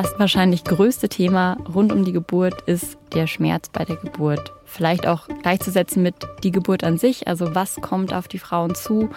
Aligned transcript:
Das 0.00 0.16
wahrscheinlich 0.16 0.62
größte 0.62 1.08
Thema 1.08 1.56
rund 1.74 1.90
um 1.90 2.04
die 2.04 2.12
Geburt 2.12 2.62
ist 2.66 2.96
der 3.14 3.26
Schmerz 3.26 3.68
bei 3.68 3.84
der 3.84 3.96
Geburt. 3.96 4.52
Vielleicht 4.64 5.08
auch 5.08 5.26
gleichzusetzen 5.42 6.04
mit 6.04 6.14
die 6.44 6.52
Geburt 6.52 6.84
an 6.84 6.98
sich. 6.98 7.26
Also 7.26 7.56
was 7.56 7.80
kommt 7.80 8.14
auf 8.14 8.28
die 8.28 8.38
Frauen 8.38 8.76
zu? 8.76 9.10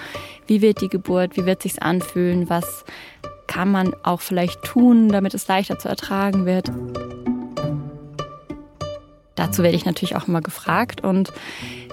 Wie 0.48 0.64
wird 0.64 0.82
die 0.82 0.90
Geburt? 0.90 1.38
Wie 1.38 1.46
wird 1.46 1.62
sich's 1.62 1.78
anfühlen? 1.78 2.50
Was 2.50 2.84
kann 3.46 3.70
man 3.70 3.94
auch 4.02 4.22
vielleicht 4.22 4.64
tun, 4.64 5.10
damit 5.10 5.36
es 5.36 5.48
leichter 5.48 5.78
zu 5.78 5.88
ertragen 5.88 6.48
wird? 6.48 6.72
Dazu 9.36 9.62
werde 9.62 9.78
ich 9.78 9.86
natürlich 9.86 10.16
auch 10.16 10.28
immer 10.28 10.42
gefragt 10.42 11.04
und 11.04 11.32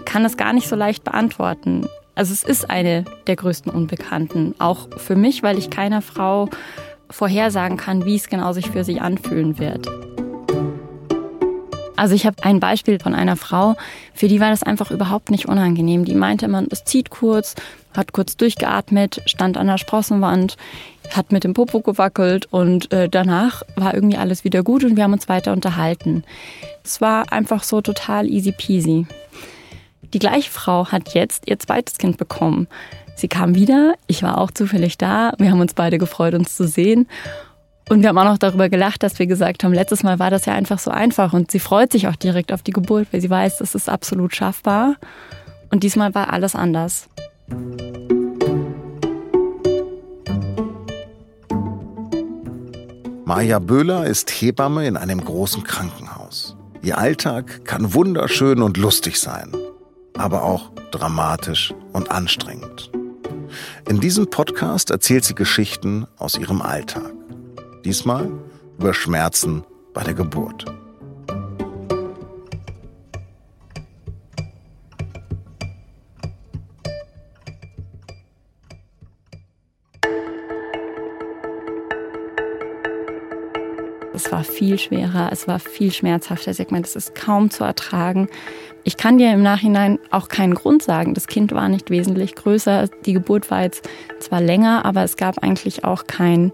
kann 0.06 0.24
es 0.24 0.38
gar 0.38 0.54
nicht 0.54 0.66
so 0.66 0.76
leicht 0.76 1.04
beantworten. 1.04 1.86
Also 2.14 2.32
es 2.32 2.42
ist 2.42 2.70
eine 2.70 3.04
der 3.26 3.36
größten 3.36 3.70
Unbekannten, 3.70 4.54
auch 4.58 4.88
für 4.96 5.14
mich, 5.14 5.42
weil 5.42 5.58
ich 5.58 5.68
keiner 5.68 6.00
Frau 6.00 6.48
vorhersagen 7.10 7.76
kann, 7.76 8.04
wie 8.04 8.16
es 8.16 8.28
genau 8.28 8.52
sich 8.52 8.70
für 8.70 8.84
sie 8.84 9.00
anfühlen 9.00 9.58
wird. 9.58 9.88
Also 11.98 12.14
ich 12.14 12.26
habe 12.26 12.44
ein 12.44 12.60
Beispiel 12.60 13.00
von 13.00 13.12
einer 13.12 13.36
Frau, 13.36 13.74
für 14.14 14.28
die 14.28 14.38
war 14.38 14.50
das 14.50 14.62
einfach 14.62 14.92
überhaupt 14.92 15.32
nicht 15.32 15.48
unangenehm. 15.48 16.04
Die 16.04 16.14
meinte 16.14 16.44
immer, 16.44 16.62
es 16.70 16.84
zieht 16.84 17.10
kurz, 17.10 17.56
hat 17.96 18.12
kurz 18.12 18.36
durchgeatmet, 18.36 19.20
stand 19.26 19.56
an 19.56 19.66
der 19.66 19.78
Sprossenwand, 19.78 20.56
hat 21.12 21.32
mit 21.32 21.42
dem 21.42 21.54
Popo 21.54 21.80
gewackelt 21.80 22.46
und 22.52 22.92
äh, 22.92 23.08
danach 23.08 23.64
war 23.74 23.94
irgendwie 23.94 24.16
alles 24.16 24.44
wieder 24.44 24.62
gut 24.62 24.84
und 24.84 24.96
wir 24.96 25.02
haben 25.02 25.12
uns 25.12 25.28
weiter 25.28 25.52
unterhalten. 25.52 26.22
Es 26.84 27.00
war 27.00 27.32
einfach 27.32 27.64
so 27.64 27.80
total 27.80 28.28
easy 28.28 28.52
peasy. 28.52 29.08
Die 30.14 30.20
gleiche 30.20 30.50
Frau 30.50 30.86
hat 30.86 31.14
jetzt 31.14 31.48
ihr 31.48 31.58
zweites 31.58 31.98
Kind 31.98 32.16
bekommen. 32.16 32.68
Sie 33.18 33.26
kam 33.26 33.56
wieder, 33.56 33.94
ich 34.06 34.22
war 34.22 34.38
auch 34.38 34.52
zufällig 34.52 34.96
da, 34.96 35.32
wir 35.38 35.50
haben 35.50 35.60
uns 35.60 35.74
beide 35.74 35.98
gefreut, 35.98 36.34
uns 36.34 36.54
zu 36.54 36.68
sehen. 36.68 37.08
Und 37.88 38.02
wir 38.02 38.10
haben 38.10 38.18
auch 38.18 38.24
noch 38.24 38.38
darüber 38.38 38.68
gelacht, 38.68 39.02
dass 39.02 39.18
wir 39.18 39.26
gesagt 39.26 39.64
haben, 39.64 39.72
letztes 39.72 40.04
Mal 40.04 40.20
war 40.20 40.30
das 40.30 40.46
ja 40.46 40.54
einfach 40.54 40.78
so 40.78 40.92
einfach 40.92 41.32
und 41.32 41.50
sie 41.50 41.58
freut 41.58 41.90
sich 41.90 42.06
auch 42.06 42.14
direkt 42.14 42.52
auf 42.52 42.62
die 42.62 42.70
Geburt, 42.70 43.08
weil 43.10 43.20
sie 43.20 43.28
weiß, 43.28 43.58
das 43.58 43.74
ist 43.74 43.88
absolut 43.88 44.36
schaffbar. 44.36 44.94
Und 45.72 45.82
diesmal 45.82 46.14
war 46.14 46.32
alles 46.32 46.54
anders. 46.54 47.08
Maja 53.24 53.58
Böhler 53.58 54.06
ist 54.06 54.30
Hebamme 54.30 54.86
in 54.86 54.96
einem 54.96 55.24
großen 55.24 55.64
Krankenhaus. 55.64 56.56
Ihr 56.82 56.98
Alltag 56.98 57.64
kann 57.64 57.94
wunderschön 57.94 58.62
und 58.62 58.76
lustig 58.76 59.18
sein, 59.18 59.56
aber 60.16 60.44
auch 60.44 60.70
dramatisch 60.92 61.74
und 61.92 62.12
anstrengend. 62.12 62.92
In 63.88 64.00
diesem 64.00 64.28
Podcast 64.28 64.90
erzählt 64.90 65.24
sie 65.24 65.34
Geschichten 65.34 66.06
aus 66.18 66.36
ihrem 66.36 66.60
Alltag. 66.60 67.10
Diesmal 67.86 68.30
über 68.78 68.92
Schmerzen 68.92 69.64
bei 69.94 70.04
der 70.04 70.12
Geburt. 70.12 70.66
Es 84.12 84.30
war 84.30 84.44
viel 84.44 84.78
schwerer, 84.78 85.30
es 85.32 85.48
war 85.48 85.58
viel 85.58 85.92
schmerzhafter. 85.92 86.50
Hat 86.50 86.68
gemeint, 86.68 86.86
es 86.86 86.94
ist 86.94 87.14
kaum 87.14 87.50
zu 87.50 87.64
ertragen. 87.64 88.28
Ich 88.84 88.96
kann 88.96 89.18
dir 89.18 89.32
im 89.32 89.42
Nachhinein 89.42 89.98
auch 90.10 90.28
keinen 90.28 90.54
Grund 90.54 90.82
sagen. 90.82 91.14
Das 91.14 91.26
Kind 91.26 91.52
war 91.52 91.68
nicht 91.68 91.90
wesentlich 91.90 92.34
größer. 92.34 92.88
Die 93.04 93.12
Geburt 93.12 93.50
war 93.50 93.62
jetzt 93.62 93.88
zwar 94.20 94.40
länger, 94.40 94.84
aber 94.84 95.02
es 95.02 95.16
gab 95.16 95.42
eigentlich 95.42 95.84
auch 95.84 96.06
keinen 96.06 96.52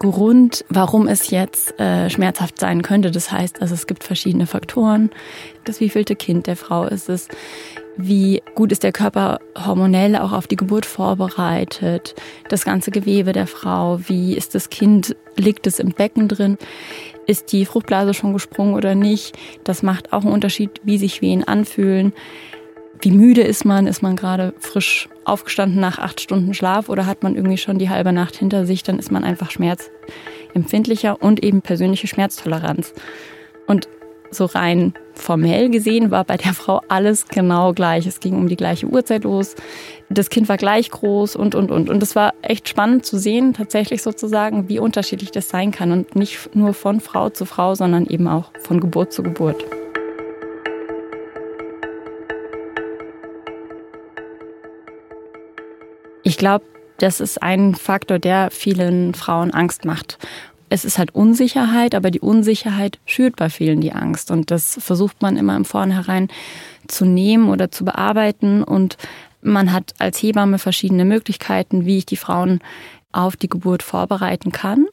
Grund, 0.00 0.64
warum 0.70 1.08
es 1.08 1.30
jetzt 1.30 1.78
äh, 1.78 2.08
schmerzhaft 2.08 2.58
sein 2.58 2.80
könnte. 2.80 3.10
Das 3.10 3.30
heißt, 3.30 3.60
also 3.60 3.74
es 3.74 3.86
gibt 3.86 4.02
verschiedene 4.02 4.46
Faktoren. 4.46 5.10
Das 5.64 5.78
wievielte 5.80 6.16
Kind 6.16 6.46
der 6.46 6.56
Frau 6.56 6.84
ist 6.84 7.10
es? 7.10 7.28
Wie 7.98 8.42
gut 8.54 8.72
ist 8.72 8.82
der 8.82 8.92
Körper 8.92 9.40
hormonell 9.54 10.16
auch 10.16 10.32
auf 10.32 10.46
die 10.46 10.56
Geburt 10.56 10.86
vorbereitet? 10.86 12.14
Das 12.48 12.64
ganze 12.64 12.90
Gewebe 12.90 13.32
der 13.32 13.46
Frau. 13.46 14.00
Wie 14.06 14.34
ist 14.34 14.54
das 14.54 14.70
Kind? 14.70 15.16
Liegt 15.36 15.66
es 15.66 15.78
im 15.78 15.90
Becken 15.90 16.28
drin? 16.28 16.56
Ist 17.30 17.52
die 17.52 17.64
Fruchtblase 17.64 18.12
schon 18.12 18.32
gesprungen 18.32 18.74
oder 18.74 18.96
nicht? 18.96 19.38
Das 19.62 19.84
macht 19.84 20.12
auch 20.12 20.22
einen 20.22 20.32
Unterschied, 20.32 20.80
wie 20.82 20.98
sich 20.98 21.22
Wehen 21.22 21.46
anfühlen. 21.46 22.12
Wie 23.00 23.12
müde 23.12 23.42
ist 23.42 23.64
man? 23.64 23.86
Ist 23.86 24.02
man 24.02 24.16
gerade 24.16 24.52
frisch 24.58 25.08
aufgestanden 25.24 25.80
nach 25.80 26.00
acht 26.00 26.20
Stunden 26.20 26.54
Schlaf 26.54 26.88
oder 26.88 27.06
hat 27.06 27.22
man 27.22 27.36
irgendwie 27.36 27.56
schon 27.56 27.78
die 27.78 27.88
halbe 27.88 28.12
Nacht 28.12 28.34
hinter 28.34 28.66
sich? 28.66 28.82
Dann 28.82 28.98
ist 28.98 29.12
man 29.12 29.22
einfach 29.22 29.52
schmerzempfindlicher 29.52 31.22
und 31.22 31.40
eben 31.44 31.62
persönliche 31.62 32.08
Schmerztoleranz. 32.08 32.94
Und 33.68 33.86
so 34.30 34.46
rein 34.46 34.94
formell 35.14 35.70
gesehen 35.70 36.10
war 36.10 36.24
bei 36.24 36.36
der 36.36 36.54
Frau 36.54 36.80
alles 36.88 37.26
genau 37.28 37.72
gleich. 37.72 38.06
Es 38.06 38.20
ging 38.20 38.36
um 38.36 38.48
die 38.48 38.56
gleiche 38.56 38.86
Uhrzeit 38.86 39.24
los. 39.24 39.54
Das 40.08 40.30
Kind 40.30 40.48
war 40.48 40.56
gleich 40.56 40.90
groß 40.90 41.36
und, 41.36 41.54
und, 41.54 41.70
und. 41.70 41.90
Und 41.90 42.02
es 42.02 42.16
war 42.16 42.34
echt 42.42 42.68
spannend 42.68 43.04
zu 43.04 43.18
sehen, 43.18 43.54
tatsächlich 43.54 44.02
sozusagen, 44.02 44.68
wie 44.68 44.78
unterschiedlich 44.78 45.30
das 45.30 45.48
sein 45.48 45.70
kann. 45.72 45.92
Und 45.92 46.16
nicht 46.16 46.54
nur 46.54 46.74
von 46.74 47.00
Frau 47.00 47.28
zu 47.28 47.44
Frau, 47.44 47.74
sondern 47.74 48.06
eben 48.06 48.28
auch 48.28 48.50
von 48.60 48.80
Geburt 48.80 49.12
zu 49.12 49.22
Geburt. 49.22 49.62
Ich 56.22 56.36
glaube, 56.36 56.64
das 56.98 57.20
ist 57.20 57.42
ein 57.42 57.74
Faktor, 57.74 58.18
der 58.18 58.50
vielen 58.50 59.14
Frauen 59.14 59.52
Angst 59.52 59.84
macht 59.84 60.18
es 60.70 60.84
ist 60.84 60.98
halt 60.98 61.14
Unsicherheit, 61.14 61.96
aber 61.96 62.10
die 62.12 62.20
Unsicherheit 62.20 63.00
schürt 63.04 63.34
bei 63.36 63.50
vielen 63.50 63.80
die 63.80 63.92
Angst. 63.92 64.30
Und 64.30 64.52
das 64.52 64.78
versucht 64.80 65.20
man 65.20 65.36
immer 65.36 65.56
im 65.56 65.64
Vornherein 65.64 66.28
zu 66.86 67.04
nehmen 67.04 67.48
oder 67.50 67.72
zu 67.72 67.84
bearbeiten. 67.84 68.62
Und 68.62 68.96
man 69.42 69.72
hat 69.72 69.94
als 69.98 70.22
Hebamme 70.22 70.58
verschiedene 70.58 71.04
Möglichkeiten, 71.04 71.86
wie 71.86 71.98
ich 71.98 72.06
die 72.06 72.16
Frauen 72.16 72.60
auf 73.10 73.36
die 73.36 73.48
Geburt 73.48 73.82
vorbereiten 73.82 74.52
kann. 74.52 74.86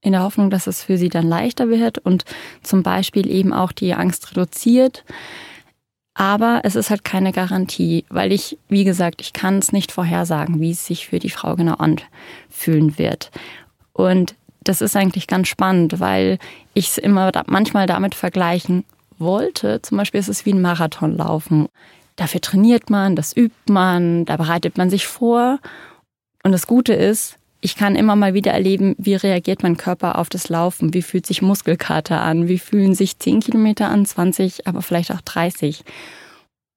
In 0.00 0.12
der 0.12 0.22
Hoffnung, 0.22 0.50
dass 0.50 0.66
es 0.66 0.82
für 0.82 0.98
sie 0.98 1.08
dann 1.08 1.28
leichter 1.28 1.68
wird 1.68 1.98
und 1.98 2.24
zum 2.62 2.82
Beispiel 2.82 3.30
eben 3.30 3.52
auch 3.52 3.70
die 3.70 3.94
Angst 3.94 4.32
reduziert. 4.32 5.04
Aber 6.14 6.60
es 6.64 6.74
ist 6.74 6.90
halt 6.90 7.04
keine 7.04 7.30
Garantie, 7.30 8.04
weil 8.08 8.32
ich, 8.32 8.58
wie 8.68 8.84
gesagt, 8.84 9.20
ich 9.20 9.32
kann 9.32 9.58
es 9.58 9.72
nicht 9.72 9.92
vorhersagen, 9.92 10.60
wie 10.60 10.72
es 10.72 10.84
sich 10.84 11.06
für 11.06 11.20
die 11.20 11.30
Frau 11.30 11.54
genau 11.54 11.74
anfühlen 11.74 12.98
wird. 12.98 13.30
Und 13.92 14.34
das 14.64 14.80
ist 14.80 14.96
eigentlich 14.96 15.26
ganz 15.26 15.48
spannend, 15.48 16.00
weil 16.00 16.38
ich 16.72 16.88
es 16.88 16.98
immer 16.98 17.30
da, 17.32 17.44
manchmal 17.46 17.86
damit 17.86 18.14
vergleichen 18.14 18.84
wollte. 19.18 19.80
Zum 19.82 19.98
Beispiel 19.98 20.20
ist 20.20 20.28
es 20.28 20.44
wie 20.44 20.52
ein 20.52 20.62
Marathonlaufen. 20.62 21.68
Dafür 22.16 22.40
trainiert 22.40 22.90
man, 22.90 23.16
das 23.16 23.36
übt 23.36 23.72
man, 23.72 24.24
da 24.24 24.36
bereitet 24.36 24.78
man 24.78 24.90
sich 24.90 25.06
vor. 25.06 25.58
Und 26.42 26.52
das 26.52 26.66
Gute 26.66 26.94
ist, 26.94 27.38
ich 27.60 27.76
kann 27.76 27.96
immer 27.96 28.14
mal 28.14 28.34
wieder 28.34 28.52
erleben, 28.52 28.94
wie 28.98 29.14
reagiert 29.14 29.62
mein 29.62 29.76
Körper 29.76 30.18
auf 30.18 30.28
das 30.28 30.48
Laufen, 30.48 30.92
wie 30.92 31.02
fühlt 31.02 31.26
sich 31.26 31.40
Muskelkater 31.40 32.20
an, 32.20 32.46
wie 32.46 32.58
fühlen 32.58 32.94
sich 32.94 33.18
10 33.18 33.40
Kilometer 33.40 33.88
an, 33.88 34.04
20, 34.04 34.66
aber 34.66 34.82
vielleicht 34.82 35.10
auch 35.12 35.22
30. 35.22 35.82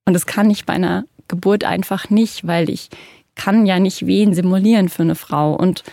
Und 0.06 0.14
das 0.14 0.24
kann 0.24 0.50
ich 0.50 0.64
bei 0.64 0.72
einer 0.72 1.04
Geburt 1.28 1.64
einfach 1.64 2.08
nicht, 2.08 2.46
weil 2.46 2.70
ich 2.70 2.88
kann 3.34 3.66
ja 3.66 3.78
nicht 3.78 4.06
Wehen 4.06 4.32
simulieren 4.32 4.88
für 4.88 5.02
eine 5.02 5.14
Frau. 5.14 5.54
Und 5.54 5.84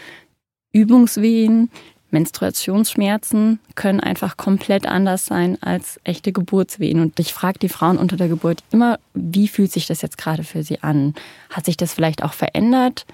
Übungswehen, 0.76 1.70
Menstruationsschmerzen 2.12 3.60
können 3.76 4.02
einfach 4.02 4.36
komplett 4.36 4.86
anders 4.88 5.26
sein 5.26 5.58
als 5.62 6.00
echte 6.04 6.34
Geburtswehen. 6.34 7.00
Und 7.00 7.18
ich 7.18 7.34
frage 7.34 7.60
die 7.60 7.70
Frauen 7.70 7.98
unter 7.98 8.18
der 8.18 8.28
Geburt 8.28 8.62
immer, 8.72 9.00
wie 9.14 9.48
fühlt 9.48 9.72
sich 9.72 9.88
das 9.88 10.02
jetzt 10.02 10.18
gerade 10.18 10.44
für 10.44 10.64
sie 10.64 10.84
an? 10.84 11.14
Hat 11.50 11.66
sich 11.66 11.78
das 11.78 11.94
vielleicht 11.94 12.24
auch 12.24 12.34
verändert? 12.34 13.06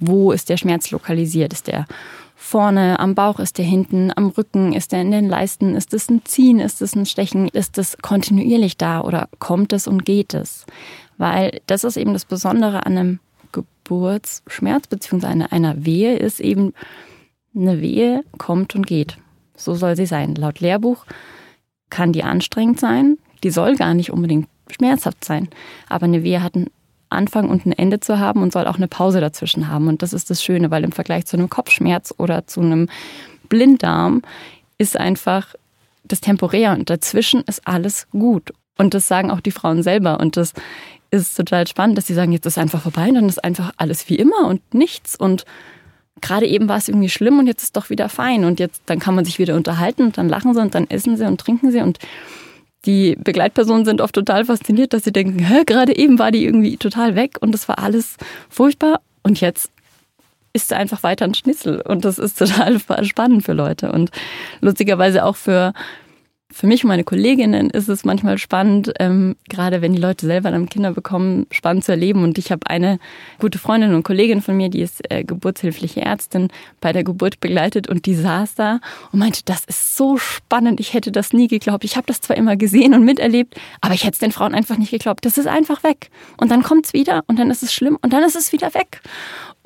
Wo 0.00 0.32
ist 0.32 0.48
der 0.48 0.56
Schmerz 0.56 0.90
lokalisiert? 0.90 1.52
Ist 1.52 1.68
der 1.68 1.86
vorne 2.34 2.98
am 2.98 3.14
Bauch? 3.14 3.38
Ist 3.38 3.56
der 3.58 3.64
hinten 3.64 4.12
am 4.14 4.28
Rücken? 4.28 4.72
Ist 4.72 4.90
der 4.90 5.00
in 5.00 5.12
den 5.12 5.28
Leisten? 5.28 5.76
Ist 5.76 5.94
es 5.94 6.10
ein 6.10 6.24
Ziehen? 6.24 6.58
Ist 6.58 6.82
es 6.82 6.96
ein 6.96 7.06
Stechen? 7.06 7.48
Ist 7.48 7.78
es 7.78 7.96
kontinuierlich 7.98 8.76
da 8.76 9.00
oder 9.00 9.28
kommt 9.38 9.72
es 9.72 9.86
und 9.86 10.04
geht 10.04 10.34
es? 10.34 10.66
Weil 11.18 11.60
das 11.66 11.84
ist 11.84 11.96
eben 11.96 12.12
das 12.12 12.24
Besondere 12.24 12.84
an 12.84 12.98
einem 12.98 13.20
Geburtsschmerz 13.86 14.88
bzw. 14.88 15.44
einer 15.50 15.84
Wehe 15.84 16.16
ist 16.16 16.40
eben, 16.40 16.74
eine 17.54 17.80
Wehe 17.80 18.24
kommt 18.36 18.74
und 18.74 18.86
geht. 18.86 19.16
So 19.56 19.74
soll 19.74 19.96
sie 19.96 20.06
sein. 20.06 20.34
Laut 20.34 20.60
Lehrbuch 20.60 21.06
kann 21.88 22.12
die 22.12 22.24
anstrengend 22.24 22.80
sein, 22.80 23.16
die 23.44 23.50
soll 23.50 23.76
gar 23.76 23.94
nicht 23.94 24.10
unbedingt 24.10 24.48
schmerzhaft 24.70 25.24
sein, 25.24 25.48
aber 25.88 26.04
eine 26.04 26.24
Wehe 26.24 26.42
hat 26.42 26.56
einen 26.56 26.68
Anfang 27.08 27.48
und 27.48 27.64
ein 27.64 27.72
Ende 27.72 28.00
zu 28.00 28.18
haben 28.18 28.42
und 28.42 28.52
soll 28.52 28.66
auch 28.66 28.76
eine 28.76 28.88
Pause 28.88 29.20
dazwischen 29.20 29.68
haben. 29.68 29.86
Und 29.86 30.02
das 30.02 30.12
ist 30.12 30.28
das 30.28 30.42
Schöne, 30.42 30.72
weil 30.72 30.82
im 30.82 30.90
Vergleich 30.90 31.24
zu 31.24 31.36
einem 31.36 31.48
Kopfschmerz 31.48 32.12
oder 32.18 32.48
zu 32.48 32.60
einem 32.60 32.88
Blinddarm 33.48 34.22
ist 34.76 34.96
einfach 34.96 35.54
das 36.02 36.20
temporär 36.20 36.72
und 36.72 36.90
dazwischen 36.90 37.42
ist 37.42 37.66
alles 37.66 38.08
gut. 38.10 38.52
Und 38.76 38.92
das 38.92 39.06
sagen 39.06 39.30
auch 39.30 39.40
die 39.40 39.52
Frauen 39.52 39.84
selber. 39.84 40.18
Und 40.20 40.36
das 40.36 40.52
ist 41.10 41.36
total 41.36 41.66
spannend, 41.66 41.98
dass 41.98 42.06
sie 42.06 42.14
sagen, 42.14 42.32
jetzt 42.32 42.46
ist 42.46 42.58
einfach 42.58 42.82
vorbei 42.82 43.08
und 43.08 43.14
dann 43.14 43.28
ist 43.28 43.42
einfach 43.42 43.72
alles 43.76 44.08
wie 44.08 44.16
immer 44.16 44.46
und 44.46 44.74
nichts. 44.74 45.16
Und 45.16 45.44
gerade 46.20 46.46
eben 46.46 46.68
war 46.68 46.78
es 46.78 46.88
irgendwie 46.88 47.08
schlimm 47.08 47.38
und 47.38 47.46
jetzt 47.46 47.62
ist 47.62 47.76
doch 47.76 47.90
wieder 47.90 48.08
fein. 48.08 48.44
Und 48.44 48.60
jetzt 48.60 48.82
dann 48.86 48.98
kann 48.98 49.14
man 49.14 49.24
sich 49.24 49.38
wieder 49.38 49.54
unterhalten 49.54 50.02
und 50.02 50.18
dann 50.18 50.28
lachen 50.28 50.54
sie 50.54 50.60
und 50.60 50.74
dann 50.74 50.88
essen 50.88 51.16
sie 51.16 51.26
und 51.26 51.40
trinken 51.40 51.70
sie. 51.70 51.80
Und 51.80 51.98
die 52.84 53.16
Begleitpersonen 53.16 53.84
sind 53.84 54.00
oft 54.00 54.14
total 54.14 54.44
fasziniert, 54.44 54.92
dass 54.92 55.04
sie 55.04 55.12
denken, 55.12 55.38
hä, 55.40 55.64
gerade 55.66 55.96
eben 55.96 56.18
war 56.18 56.30
die 56.30 56.44
irgendwie 56.44 56.76
total 56.76 57.16
weg 57.16 57.36
und 57.40 57.52
das 57.52 57.68
war 57.68 57.78
alles 57.78 58.16
furchtbar. 58.48 59.00
Und 59.22 59.40
jetzt 59.40 59.70
ist 60.52 60.68
sie 60.68 60.76
einfach 60.76 61.02
weiter 61.02 61.24
ein 61.24 61.34
Schnitzel. 61.34 61.80
Und 61.82 62.04
das 62.04 62.18
ist 62.18 62.38
total 62.38 62.80
spannend 63.04 63.44
für 63.44 63.52
Leute. 63.52 63.92
Und 63.92 64.10
lustigerweise 64.60 65.24
auch 65.24 65.36
für 65.36 65.72
für 66.52 66.68
mich 66.68 66.84
und 66.84 66.88
meine 66.88 67.02
Kolleginnen 67.02 67.70
ist 67.70 67.88
es 67.88 68.04
manchmal 68.04 68.38
spannend, 68.38 68.92
ähm, 69.00 69.34
gerade 69.48 69.82
wenn 69.82 69.92
die 69.92 70.00
Leute 70.00 70.26
selber 70.26 70.52
dann 70.52 70.68
Kinder 70.68 70.92
bekommen, 70.92 71.46
spannend 71.50 71.84
zu 71.84 71.90
erleben. 71.90 72.22
Und 72.22 72.38
ich 72.38 72.52
habe 72.52 72.68
eine 72.68 72.98
gute 73.40 73.58
Freundin 73.58 73.94
und 73.94 74.04
Kollegin 74.04 74.40
von 74.40 74.56
mir, 74.56 74.68
die 74.68 74.80
ist 74.80 75.02
äh, 75.10 75.24
geburtshilfliche 75.24 76.02
Ärztin, 76.02 76.48
bei 76.80 76.92
der 76.92 77.02
Geburt 77.02 77.40
begleitet 77.40 77.88
und 77.88 78.06
die 78.06 78.14
saß 78.14 78.54
da 78.54 78.78
und 79.10 79.18
meinte, 79.18 79.40
das 79.44 79.64
ist 79.64 79.96
so 79.96 80.18
spannend, 80.18 80.78
ich 80.78 80.94
hätte 80.94 81.10
das 81.10 81.32
nie 81.32 81.48
geglaubt. 81.48 81.84
Ich 81.84 81.96
habe 81.96 82.06
das 82.06 82.20
zwar 82.20 82.36
immer 82.36 82.56
gesehen 82.56 82.94
und 82.94 83.04
miterlebt, 83.04 83.56
aber 83.80 83.94
ich 83.94 84.04
hätte 84.04 84.14
es 84.14 84.18
den 84.20 84.32
Frauen 84.32 84.54
einfach 84.54 84.78
nicht 84.78 84.92
geglaubt. 84.92 85.24
Das 85.24 85.38
ist 85.38 85.48
einfach 85.48 85.82
weg. 85.82 86.10
Und 86.36 86.50
dann 86.52 86.62
kommt 86.62 86.86
es 86.86 86.92
wieder 86.92 87.24
und 87.26 87.40
dann 87.40 87.50
ist 87.50 87.64
es 87.64 87.74
schlimm 87.74 87.98
und 88.00 88.12
dann 88.12 88.22
ist 88.22 88.36
es 88.36 88.52
wieder 88.52 88.72
weg. 88.72 89.02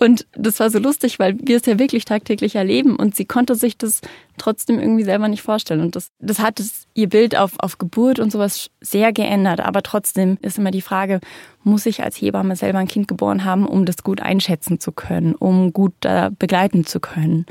Und 0.00 0.26
das 0.32 0.58
war 0.60 0.70
so 0.70 0.78
lustig, 0.78 1.18
weil 1.18 1.36
wir 1.42 1.58
es 1.58 1.66
ja 1.66 1.78
wirklich 1.78 2.06
tagtäglich 2.06 2.54
erleben 2.54 2.96
und 2.96 3.14
sie 3.14 3.26
konnte 3.26 3.54
sich 3.54 3.76
das 3.76 4.00
trotzdem 4.40 4.80
irgendwie 4.80 5.04
selber 5.04 5.28
nicht 5.28 5.42
vorstellen. 5.42 5.80
Und 5.80 5.96
das, 5.96 6.10
das 6.18 6.38
hat 6.38 6.58
es, 6.58 6.86
ihr 6.94 7.08
Bild 7.08 7.36
auf, 7.36 7.52
auf 7.58 7.78
Geburt 7.78 8.18
und 8.18 8.32
sowas 8.32 8.70
sehr 8.80 9.12
geändert. 9.12 9.60
Aber 9.60 9.82
trotzdem 9.82 10.38
ist 10.42 10.58
immer 10.58 10.70
die 10.70 10.80
Frage, 10.80 11.20
muss 11.62 11.86
ich 11.86 12.02
als 12.02 12.16
Hebamme 12.16 12.56
selber 12.56 12.78
ein 12.78 12.88
Kind 12.88 13.06
geboren 13.06 13.44
haben, 13.44 13.66
um 13.66 13.84
das 13.84 14.02
gut 14.02 14.20
einschätzen 14.20 14.80
zu 14.80 14.92
können, 14.92 15.34
um 15.34 15.72
gut 15.72 16.04
äh, 16.04 16.30
begleiten 16.36 16.86
zu 16.86 17.00
können? 17.00 17.46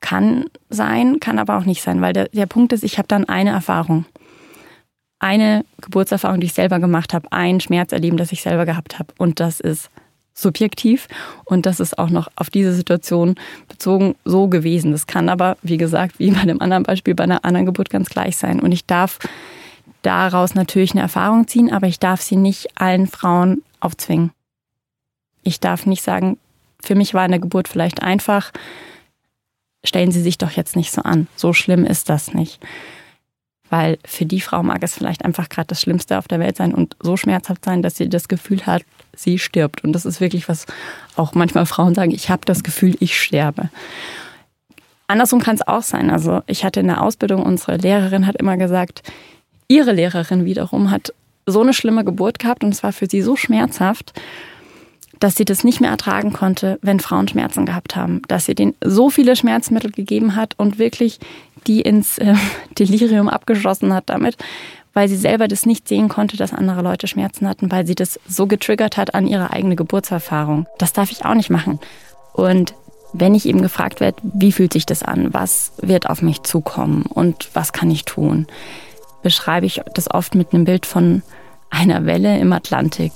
Kann 0.00 0.46
sein, 0.68 1.20
kann 1.20 1.38
aber 1.38 1.56
auch 1.56 1.64
nicht 1.64 1.82
sein, 1.82 2.00
weil 2.00 2.12
der, 2.12 2.28
der 2.28 2.46
Punkt 2.46 2.72
ist, 2.72 2.84
ich 2.84 2.98
habe 2.98 3.08
dann 3.08 3.24
eine 3.24 3.50
Erfahrung. 3.50 4.04
Eine 5.20 5.64
Geburtserfahrung, 5.80 6.40
die 6.40 6.46
ich 6.46 6.54
selber 6.54 6.78
gemacht 6.78 7.12
habe, 7.14 7.32
ein 7.32 7.60
Schmerzerleben, 7.60 8.16
das 8.16 8.30
ich 8.30 8.42
selber 8.42 8.66
gehabt 8.66 8.98
habe. 8.98 9.12
Und 9.18 9.40
das 9.40 9.58
ist 9.58 9.90
subjektiv 10.38 11.08
und 11.44 11.66
das 11.66 11.80
ist 11.80 11.98
auch 11.98 12.10
noch 12.10 12.28
auf 12.36 12.50
diese 12.50 12.72
Situation 12.72 13.34
bezogen 13.68 14.14
so 14.24 14.48
gewesen. 14.48 14.92
Das 14.92 15.06
kann 15.06 15.28
aber, 15.28 15.56
wie 15.62 15.76
gesagt, 15.76 16.18
wie 16.18 16.30
bei 16.30 16.44
dem 16.44 16.60
anderen 16.60 16.84
Beispiel 16.84 17.14
bei 17.14 17.24
einer 17.24 17.44
anderen 17.44 17.66
Geburt 17.66 17.90
ganz 17.90 18.08
gleich 18.08 18.36
sein. 18.36 18.60
Und 18.60 18.72
ich 18.72 18.86
darf 18.86 19.18
daraus 20.02 20.54
natürlich 20.54 20.92
eine 20.92 21.00
Erfahrung 21.00 21.48
ziehen, 21.48 21.72
aber 21.72 21.86
ich 21.86 21.98
darf 21.98 22.22
sie 22.22 22.36
nicht 22.36 22.68
allen 22.80 23.06
Frauen 23.06 23.62
aufzwingen. 23.80 24.30
Ich 25.42 25.60
darf 25.60 25.86
nicht 25.86 26.02
sagen, 26.02 26.38
für 26.80 26.94
mich 26.94 27.14
war 27.14 27.22
eine 27.22 27.40
Geburt 27.40 27.68
vielleicht 27.68 28.02
einfach, 28.02 28.52
stellen 29.84 30.12
Sie 30.12 30.22
sich 30.22 30.38
doch 30.38 30.50
jetzt 30.50 30.76
nicht 30.76 30.92
so 30.92 31.02
an. 31.02 31.26
So 31.34 31.52
schlimm 31.52 31.84
ist 31.84 32.08
das 32.08 32.34
nicht. 32.34 32.60
Weil 33.70 33.98
für 34.04 34.24
die 34.24 34.40
Frau 34.40 34.62
mag 34.62 34.82
es 34.82 34.94
vielleicht 34.94 35.24
einfach 35.24 35.48
gerade 35.48 35.68
das 35.68 35.80
Schlimmste 35.80 36.18
auf 36.18 36.28
der 36.28 36.40
Welt 36.40 36.56
sein 36.56 36.74
und 36.74 36.96
so 37.00 37.16
schmerzhaft 37.16 37.64
sein, 37.64 37.82
dass 37.82 37.96
sie 37.96 38.08
das 38.08 38.28
Gefühl 38.28 38.64
hat, 38.66 38.82
sie 39.14 39.38
stirbt. 39.38 39.84
Und 39.84 39.92
das 39.92 40.06
ist 40.06 40.20
wirklich 40.20 40.48
was 40.48 40.66
auch 41.16 41.34
manchmal 41.34 41.66
Frauen 41.66 41.94
sagen, 41.94 42.10
ich 42.10 42.30
habe 42.30 42.42
das 42.44 42.62
Gefühl, 42.62 42.96
ich 43.00 43.20
sterbe. 43.20 43.68
Andersrum 45.06 45.40
kann 45.40 45.56
es 45.56 45.66
auch 45.66 45.82
sein. 45.82 46.10
Also 46.10 46.42
ich 46.46 46.64
hatte 46.64 46.80
in 46.80 46.86
der 46.86 47.02
Ausbildung, 47.02 47.42
unsere 47.42 47.76
Lehrerin 47.76 48.26
hat 48.26 48.36
immer 48.36 48.56
gesagt, 48.56 49.02
ihre 49.66 49.92
Lehrerin 49.92 50.44
wiederum 50.44 50.90
hat 50.90 51.12
so 51.46 51.62
eine 51.62 51.72
schlimme 51.72 52.04
Geburt 52.04 52.38
gehabt 52.38 52.62
und 52.62 52.74
es 52.74 52.82
war 52.82 52.92
für 52.92 53.06
sie 53.06 53.22
so 53.22 53.36
schmerzhaft, 53.36 54.12
dass 55.20 55.36
sie 55.36 55.44
das 55.44 55.64
nicht 55.64 55.80
mehr 55.80 55.90
ertragen 55.90 56.32
konnte, 56.32 56.78
wenn 56.82 57.00
Frauen 57.00 57.28
Schmerzen 57.28 57.66
gehabt 57.66 57.96
haben. 57.96 58.22
Dass 58.28 58.46
sie 58.46 58.54
denen 58.54 58.74
so 58.82 59.10
viele 59.10 59.36
Schmerzmittel 59.36 59.90
gegeben 59.90 60.36
hat 60.36 60.54
und 60.58 60.78
wirklich 60.78 61.18
die 61.66 61.80
ins 61.80 62.18
äh, 62.18 62.34
Delirium 62.78 63.28
abgeschossen 63.28 63.92
hat 63.92 64.04
damit, 64.06 64.36
weil 64.94 65.08
sie 65.08 65.16
selber 65.16 65.48
das 65.48 65.66
nicht 65.66 65.88
sehen 65.88 66.08
konnte, 66.08 66.36
dass 66.36 66.52
andere 66.52 66.82
Leute 66.82 67.06
Schmerzen 67.06 67.48
hatten, 67.48 67.70
weil 67.70 67.86
sie 67.86 67.94
das 67.94 68.18
so 68.26 68.46
getriggert 68.46 68.96
hat 68.96 69.14
an 69.14 69.26
ihre 69.26 69.52
eigene 69.52 69.76
Geburtserfahrung. 69.76 70.66
Das 70.78 70.92
darf 70.92 71.10
ich 71.10 71.24
auch 71.24 71.34
nicht 71.34 71.50
machen. 71.50 71.78
Und 72.32 72.74
wenn 73.12 73.34
ich 73.34 73.46
eben 73.46 73.62
gefragt 73.62 74.00
werde, 74.00 74.18
wie 74.22 74.52
fühlt 74.52 74.72
sich 74.72 74.86
das 74.86 75.02
an, 75.02 75.32
was 75.32 75.72
wird 75.80 76.10
auf 76.10 76.22
mich 76.22 76.42
zukommen 76.42 77.02
und 77.02 77.50
was 77.54 77.72
kann 77.72 77.90
ich 77.90 78.04
tun, 78.04 78.46
beschreibe 79.22 79.66
ich 79.66 79.80
das 79.94 80.10
oft 80.10 80.34
mit 80.34 80.52
einem 80.52 80.64
Bild 80.64 80.86
von 80.86 81.22
einer 81.70 82.06
Welle 82.06 82.38
im 82.38 82.52
Atlantik 82.52 83.12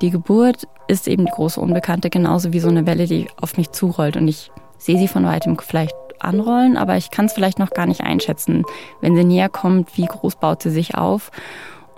Die 0.00 0.10
Geburt 0.10 0.66
ist 0.88 1.08
eben 1.08 1.26
die 1.26 1.32
große 1.32 1.60
Unbekannte, 1.60 2.08
genauso 2.08 2.52
wie 2.52 2.60
so 2.60 2.68
eine 2.68 2.86
Welle, 2.86 3.06
die 3.06 3.28
auf 3.40 3.56
mich 3.58 3.70
zurollt. 3.70 4.16
Und 4.16 4.28
ich 4.28 4.50
sehe 4.78 4.98
sie 4.98 5.08
von 5.08 5.24
weitem 5.24 5.58
vielleicht 5.58 5.94
anrollen, 6.18 6.76
aber 6.76 6.96
ich 6.96 7.10
kann 7.10 7.26
es 7.26 7.32
vielleicht 7.32 7.58
noch 7.58 7.70
gar 7.70 7.86
nicht 7.86 8.02
einschätzen. 8.02 8.64
Wenn 9.00 9.14
sie 9.14 9.24
näher 9.24 9.48
kommt, 9.48 9.96
wie 9.96 10.06
groß 10.06 10.36
baut 10.36 10.62
sie 10.62 10.70
sich 10.70 10.94
auf? 10.94 11.30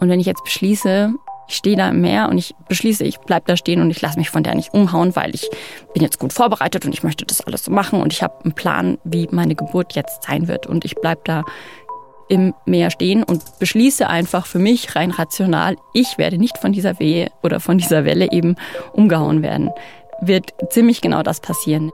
Und 0.00 0.08
wenn 0.08 0.20
ich 0.20 0.26
jetzt 0.26 0.42
beschließe, 0.42 1.12
ich 1.48 1.56
stehe 1.56 1.76
da 1.76 1.90
im 1.90 2.00
Meer 2.00 2.28
und 2.28 2.38
ich 2.38 2.54
beschließe, 2.68 3.04
ich 3.04 3.18
bleibe 3.18 3.44
da 3.46 3.56
stehen 3.56 3.80
und 3.80 3.90
ich 3.90 4.00
lasse 4.00 4.18
mich 4.18 4.30
von 4.30 4.42
der 4.42 4.54
nicht 4.54 4.72
umhauen, 4.74 5.14
weil 5.14 5.34
ich 5.34 5.48
bin 5.92 6.02
jetzt 6.02 6.18
gut 6.18 6.32
vorbereitet 6.32 6.84
und 6.84 6.92
ich 6.92 7.02
möchte 7.02 7.26
das 7.26 7.40
alles 7.40 7.64
so 7.64 7.70
machen 7.70 8.00
und 8.00 8.12
ich 8.12 8.22
habe 8.22 8.42
einen 8.42 8.54
Plan, 8.54 8.98
wie 9.04 9.28
meine 9.30 9.54
Geburt 9.54 9.94
jetzt 9.94 10.24
sein 10.24 10.48
wird 10.48 10.66
und 10.66 10.84
ich 10.84 10.96
bleibe 10.96 11.20
da 11.24 11.44
im 12.28 12.54
Meer 12.64 12.90
stehen 12.90 13.22
und 13.22 13.42
beschließe 13.58 14.08
einfach 14.08 14.46
für 14.46 14.58
mich 14.58 14.96
rein 14.96 15.10
rational, 15.10 15.76
ich 15.92 16.18
werde 16.18 16.38
nicht 16.38 16.58
von 16.58 16.72
dieser 16.72 16.98
Wehe 16.98 17.30
oder 17.42 17.60
von 17.60 17.78
dieser 17.78 18.04
Welle 18.04 18.32
eben 18.32 18.56
umgehauen 18.92 19.42
werden, 19.42 19.70
wird 20.20 20.54
ziemlich 20.70 21.00
genau 21.00 21.22
das 21.22 21.40
passieren. 21.40 21.90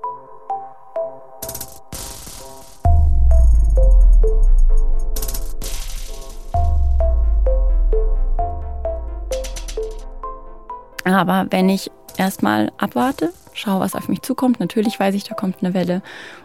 Aber 11.04 11.46
wenn 11.50 11.68
ich 11.68 11.90
erstmal 12.18 12.70
abwarte, 12.76 13.32
schaue, 13.54 13.80
was 13.80 13.94
auf 13.94 14.08
mich 14.08 14.22
zukommt, 14.22 14.60
natürlich 14.60 14.98
weiß 15.00 15.14
ich, 15.14 15.24
da 15.24 15.34
kommt 15.34 15.56
eine 15.62 15.74
Welle 15.74 16.02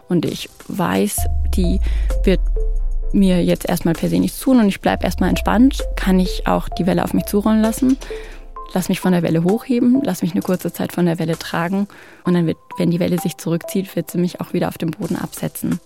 und 0.08 0.24
ich 0.24 0.48
weiß, 0.68 1.16
die 1.54 1.80
wird 2.24 2.40
mir 3.14 3.42
jetzt 3.42 3.68
erstmal 3.68 3.94
per 3.94 4.08
se 4.08 4.18
nichts 4.18 4.40
tun 4.40 4.58
und 4.58 4.68
ich 4.68 4.80
bleibe 4.80 5.04
erstmal 5.04 5.30
entspannt, 5.30 5.82
kann 5.96 6.18
ich 6.18 6.46
auch 6.46 6.68
die 6.68 6.86
Welle 6.86 7.04
auf 7.04 7.14
mich 7.14 7.26
zurollen 7.26 7.62
lassen. 7.62 7.96
Lass 8.72 8.88
mich 8.88 9.00
von 9.00 9.12
der 9.12 9.22
Welle 9.22 9.44
hochheben, 9.44 10.00
lass 10.02 10.22
mich 10.22 10.32
eine 10.32 10.42
kurze 10.42 10.72
Zeit 10.72 10.92
von 10.92 11.06
der 11.06 11.18
Welle 11.18 11.38
tragen 11.38 11.86
und 12.24 12.34
dann 12.34 12.46
wird, 12.46 12.58
wenn 12.76 12.90
die 12.90 12.98
Welle 12.98 13.18
sich 13.18 13.36
zurückzieht, 13.36 13.94
wird 13.94 14.10
sie 14.10 14.18
mich 14.18 14.40
auch 14.40 14.52
wieder 14.52 14.68
auf 14.68 14.78
dem 14.78 14.90
Boden 14.90 15.16
absetzen. 15.16 15.78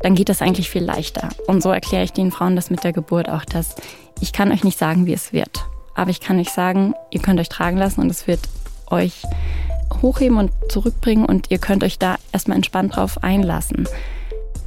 Dann 0.00 0.14
geht 0.14 0.28
das 0.28 0.40
eigentlich 0.40 0.70
viel 0.70 0.84
leichter. 0.84 1.30
Und 1.48 1.64
so 1.64 1.70
erkläre 1.70 2.04
ich 2.04 2.12
den 2.12 2.30
Frauen 2.30 2.54
das 2.54 2.70
mit 2.70 2.84
der 2.84 2.92
Geburt 2.92 3.28
auch, 3.28 3.44
dass 3.44 3.74
ich 4.20 4.32
kann 4.32 4.52
euch 4.52 4.62
nicht 4.62 4.78
sagen, 4.78 5.06
wie 5.06 5.12
es 5.12 5.32
wird. 5.32 5.64
Aber 5.96 6.10
ich 6.10 6.20
kann 6.20 6.38
euch 6.38 6.50
sagen, 6.50 6.94
ihr 7.10 7.20
könnt 7.20 7.40
euch 7.40 7.48
tragen 7.48 7.76
lassen 7.76 8.02
und 8.02 8.10
es 8.10 8.28
wird 8.28 8.40
euch 8.88 9.24
hochheben 10.02 10.38
und 10.38 10.50
zurückbringen 10.68 11.24
und 11.24 11.50
ihr 11.50 11.58
könnt 11.58 11.84
euch 11.84 11.98
da 11.98 12.16
erstmal 12.32 12.56
entspannt 12.56 12.96
drauf 12.96 13.22
einlassen. 13.22 13.88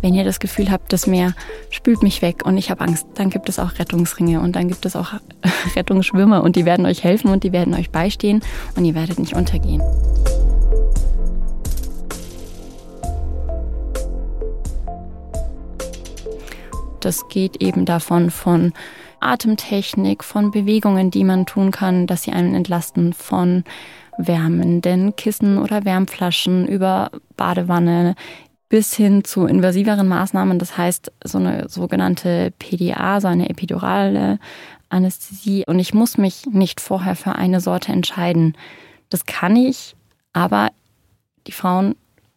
Wenn 0.01 0.13
ihr 0.13 0.23
das 0.23 0.39
Gefühl 0.39 0.71
habt, 0.71 0.93
das 0.93 1.07
Meer 1.07 1.33
spült 1.69 2.03
mich 2.03 2.21
weg 2.21 2.45
und 2.45 2.57
ich 2.57 2.71
habe 2.71 2.81
Angst, 2.81 3.05
dann 3.15 3.29
gibt 3.29 3.49
es 3.49 3.59
auch 3.59 3.79
Rettungsringe 3.79 4.39
und 4.39 4.55
dann 4.55 4.69
gibt 4.69 4.85
es 4.85 4.95
auch 4.95 5.13
Rettungsschwimmer 5.75 6.41
und 6.41 6.55
die 6.55 6.65
werden 6.65 6.85
euch 6.85 7.03
helfen 7.03 7.29
und 7.29 7.43
die 7.43 7.51
werden 7.51 7.73
euch 7.73 7.89
beistehen 7.89 8.41
und 8.75 8.85
ihr 8.85 8.95
werdet 8.95 9.19
nicht 9.19 9.33
untergehen. 9.33 9.81
Das 17.01 17.27
geht 17.29 17.61
eben 17.61 17.85
davon 17.85 18.29
von 18.29 18.73
Atemtechnik, 19.19 20.23
von 20.23 20.51
Bewegungen, 20.51 21.11
die 21.11 21.23
man 21.23 21.45
tun 21.45 21.71
kann, 21.71 22.07
dass 22.07 22.23
sie 22.23 22.31
einen 22.31 22.55
entlasten, 22.55 23.13
von 23.13 23.63
wärmenden 24.19 25.15
Kissen 25.15 25.57
oder 25.57 25.85
Wärmflaschen 25.85 26.67
über 26.67 27.09
Badewanne 27.37 28.15
bis 28.67 28.93
hin 28.93 29.23
zu 29.23 29.45
invasiveren 29.45 30.07
Maßnahmen, 30.07 30.59
das 30.59 30.77
heißt 30.77 31.11
so 31.23 31.39
eine 31.39 31.67
sogenannte 31.69 32.53
PDA, 32.59 33.19
so 33.19 33.27
eine 33.27 33.49
epidurale 33.49 34.37
Anästhesie. 34.89 35.63
Und 35.65 35.79
ich 35.79 35.93
muss 35.93 36.17
mich 36.17 36.45
nicht 36.51 36.79
vorher 36.81 37.15
für 37.15 37.33
eine 37.33 37.61
Sorte 37.61 37.91
entscheiden. 37.91 38.55
Das 39.09 39.25
kann 39.25 39.55
ich, 39.55 39.95
aber 40.33 40.69
die 41.47 41.51
Frauen 41.51 41.95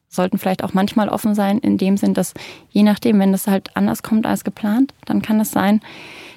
sollten 0.08 0.38
vielleicht 0.38 0.62
auch 0.64 0.72
manchmal 0.72 1.08
offen 1.08 1.34
sein, 1.34 1.58
in 1.58 1.78
dem 1.78 1.96
Sinn, 1.96 2.14
dass 2.14 2.32
je 2.70 2.82
nachdem, 2.82 3.18
wenn 3.18 3.32
das 3.32 3.46
halt 3.46 3.76
anders 3.76 4.02
kommt 4.02 4.24
als 4.24 4.44
geplant, 4.44 4.94
dann 5.04 5.20
kann 5.20 5.40
es 5.40 5.50
sein, 5.50 5.80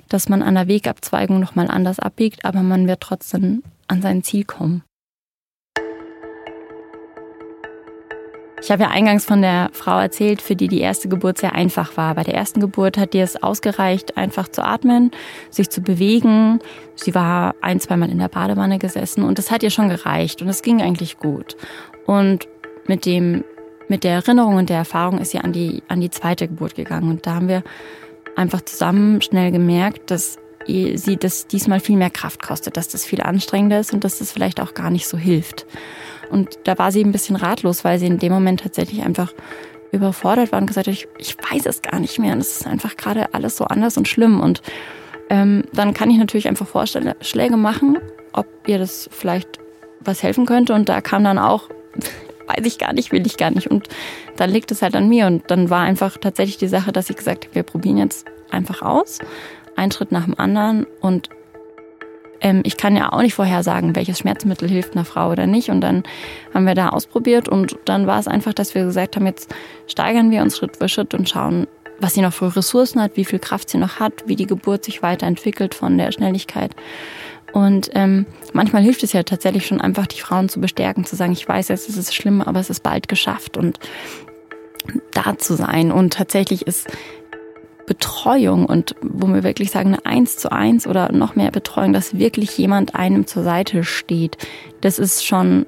dass 0.09 0.27
man 0.27 0.41
an 0.41 0.55
der 0.55 0.67
Wegabzweigung 0.67 1.39
nochmal 1.39 1.69
anders 1.69 1.99
abbiegt, 1.99 2.45
aber 2.45 2.63
man 2.63 2.87
wird 2.87 3.01
trotzdem 3.01 3.63
an 3.87 4.01
sein 4.01 4.23
Ziel 4.23 4.43
kommen. 4.45 4.83
Ich 8.65 8.71
habe 8.71 8.81
ja 8.81 8.89
eingangs 8.89 9.25
von 9.25 9.43
der 9.43 9.69
Frau 9.73 9.99
erzählt, 9.99 10.41
für 10.41 10.55
die 10.55 10.67
die 10.67 10.79
erste 10.79 11.07
Geburt 11.07 11.37
sehr 11.37 11.53
einfach 11.53 11.97
war. 11.97 12.15
Bei 12.15 12.23
der 12.23 12.33
ersten 12.33 12.59
Geburt 12.59 12.97
hat 12.97 13.13
ihr 13.13 13.23
es 13.23 13.41
ausgereicht, 13.43 14.17
einfach 14.17 14.47
zu 14.47 14.65
atmen, 14.65 15.11
sich 15.51 15.69
zu 15.69 15.81
bewegen. 15.81 16.57
Sie 16.95 17.13
war 17.13 17.53
ein, 17.61 17.79
zweimal 17.79 18.09
in 18.09 18.17
der 18.17 18.27
Badewanne 18.27 18.79
gesessen 18.79 19.23
und 19.23 19.37
das 19.37 19.51
hat 19.51 19.61
ihr 19.61 19.69
schon 19.69 19.89
gereicht 19.89 20.41
und 20.41 20.47
es 20.47 20.63
ging 20.63 20.81
eigentlich 20.81 21.19
gut. 21.19 21.55
Und 22.07 22.47
mit 22.87 23.05
dem, 23.05 23.43
mit 23.87 24.03
der 24.03 24.13
Erinnerung 24.13 24.55
und 24.55 24.71
der 24.71 24.77
Erfahrung 24.77 25.19
ist 25.19 25.29
sie 25.29 25.39
an 25.39 25.53
die, 25.53 25.83
an 25.87 26.01
die 26.01 26.09
zweite 26.09 26.47
Geburt 26.47 26.73
gegangen 26.73 27.11
und 27.11 27.27
da 27.27 27.35
haben 27.35 27.47
wir 27.47 27.61
einfach 28.35 28.61
zusammen 28.61 29.21
schnell 29.21 29.51
gemerkt, 29.51 30.09
dass 30.09 30.39
sie 30.67 31.17
das 31.19 31.45
diesmal 31.45 31.79
viel 31.79 31.97
mehr 31.97 32.09
Kraft 32.09 32.41
kostet, 32.41 32.77
dass 32.77 32.87
das 32.87 33.05
viel 33.05 33.21
anstrengender 33.21 33.79
ist 33.79 33.93
und 33.93 34.03
dass 34.03 34.17
das 34.17 34.31
vielleicht 34.31 34.59
auch 34.59 34.73
gar 34.73 34.89
nicht 34.89 35.07
so 35.07 35.19
hilft. 35.19 35.67
Und 36.29 36.59
da 36.63 36.77
war 36.77 36.91
sie 36.91 37.03
ein 37.03 37.11
bisschen 37.11 37.35
ratlos, 37.35 37.83
weil 37.83 37.99
sie 37.99 38.07
in 38.07 38.19
dem 38.19 38.31
Moment 38.31 38.61
tatsächlich 38.61 39.03
einfach 39.03 39.33
überfordert 39.91 40.51
war 40.51 40.59
und 40.59 40.67
gesagt 40.67 40.87
hat, 40.87 40.93
ich, 40.93 41.07
ich 41.17 41.37
weiß 41.37 41.65
es 41.65 41.81
gar 41.81 41.99
nicht 41.99 42.19
mehr. 42.19 42.33
Und 42.33 42.39
es 42.39 42.59
ist 42.59 42.67
einfach 42.67 42.97
gerade 42.97 43.33
alles 43.33 43.57
so 43.57 43.65
anders 43.65 43.97
und 43.97 44.07
schlimm. 44.07 44.39
Und 44.39 44.61
ähm, 45.29 45.63
dann 45.73 45.93
kann 45.93 46.09
ich 46.09 46.17
natürlich 46.17 46.47
einfach 46.47 46.67
Vorschläge 46.67 47.57
machen, 47.57 47.97
ob 48.33 48.47
ihr 48.67 48.77
das 48.77 49.09
vielleicht 49.11 49.59
was 50.01 50.21
helfen 50.21 50.45
könnte. 50.45 50.73
Und 50.73 50.89
da 50.89 51.01
kam 51.01 51.23
dann 51.23 51.39
auch, 51.39 51.69
weiß 52.47 52.65
ich 52.65 52.77
gar 52.77 52.93
nicht, 52.93 53.11
will 53.11 53.25
ich 53.25 53.37
gar 53.37 53.51
nicht. 53.51 53.71
Und 53.71 53.87
dann 54.35 54.49
liegt 54.49 54.71
es 54.71 54.81
halt 54.81 54.95
an 54.95 55.07
mir. 55.07 55.27
Und 55.27 55.49
dann 55.49 55.69
war 55.69 55.81
einfach 55.81 56.17
tatsächlich 56.17 56.57
die 56.57 56.67
Sache, 56.67 56.91
dass 56.91 57.09
ich 57.09 57.15
gesagt 57.15 57.45
habe, 57.45 57.55
wir 57.55 57.63
probieren 57.63 57.97
jetzt 57.97 58.27
einfach 58.51 58.81
aus. 58.81 59.19
Ein 59.75 59.91
Schritt 59.91 60.11
nach 60.11 60.25
dem 60.25 60.37
anderen. 60.37 60.85
Und 61.01 61.29
ähm, 62.41 62.61
ich 62.63 62.77
kann 62.77 62.95
ja 62.95 63.11
auch 63.11 63.21
nicht 63.21 63.33
vorhersagen, 63.33 63.95
welches 63.95 64.19
Schmerzmittel 64.19 64.69
hilft 64.69 64.93
einer 64.93 65.05
Frau 65.05 65.31
oder 65.31 65.47
nicht. 65.47 65.69
Und 65.69 65.81
dann 65.81 66.03
haben 66.53 66.65
wir 66.65 66.75
da 66.75 66.89
ausprobiert 66.89 67.47
und 67.49 67.77
dann 67.85 68.07
war 68.07 68.19
es 68.19 68.27
einfach, 68.27 68.53
dass 68.53 68.75
wir 68.75 68.85
gesagt 68.85 69.15
haben, 69.15 69.25
jetzt 69.25 69.53
steigern 69.87 70.31
wir 70.31 70.41
uns 70.41 70.57
Schritt 70.57 70.77
für 70.77 70.89
Schritt 70.89 71.13
und 71.13 71.29
schauen, 71.29 71.67
was 71.99 72.13
sie 72.13 72.21
noch 72.21 72.33
für 72.33 72.55
Ressourcen 72.55 73.01
hat, 73.01 73.15
wie 73.15 73.25
viel 73.25 73.39
Kraft 73.39 73.69
sie 73.69 73.77
noch 73.77 73.99
hat, 73.99 74.23
wie 74.25 74.35
die 74.35 74.47
Geburt 74.47 74.83
sich 74.83 75.01
weiterentwickelt 75.01 75.73
von 75.73 75.97
der 75.97 76.11
Schnelligkeit. 76.11 76.75
Und 77.53 77.89
ähm, 77.93 78.25
manchmal 78.51 78.83
hilft 78.83 79.03
es 79.03 79.13
ja 79.13 79.23
tatsächlich 79.23 79.65
schon 79.65 79.79
einfach, 79.79 80.07
die 80.07 80.19
Frauen 80.19 80.49
zu 80.49 80.59
bestärken, 80.59 81.05
zu 81.05 81.15
sagen, 81.15 81.31
ich 81.31 81.47
weiß, 81.47 81.69
jetzt 81.69 81.87
ist 81.87 81.95
es 81.95 82.13
schlimm, 82.13 82.41
aber 82.41 82.59
es 82.59 82.69
ist 82.69 82.83
bald 82.83 83.07
geschafft 83.07 83.55
und 83.55 83.79
da 85.11 85.37
zu 85.37 85.55
sein. 85.55 85.91
Und 85.91 86.13
tatsächlich 86.13 86.67
ist 86.67 86.87
Betreuung 87.85 88.65
und 88.65 88.95
wo 89.01 89.27
wir 89.27 89.43
wirklich 89.43 89.71
sagen, 89.71 89.93
eine 89.93 90.05
Eins 90.05 90.37
zu 90.37 90.51
eins 90.51 90.87
oder 90.87 91.11
noch 91.11 91.35
mehr 91.35 91.51
Betreuung, 91.51 91.93
dass 91.93 92.17
wirklich 92.17 92.57
jemand 92.57 92.95
einem 92.95 93.27
zur 93.27 93.43
Seite 93.43 93.83
steht, 93.83 94.37
das 94.81 94.99
ist 94.99 95.25
schon 95.25 95.65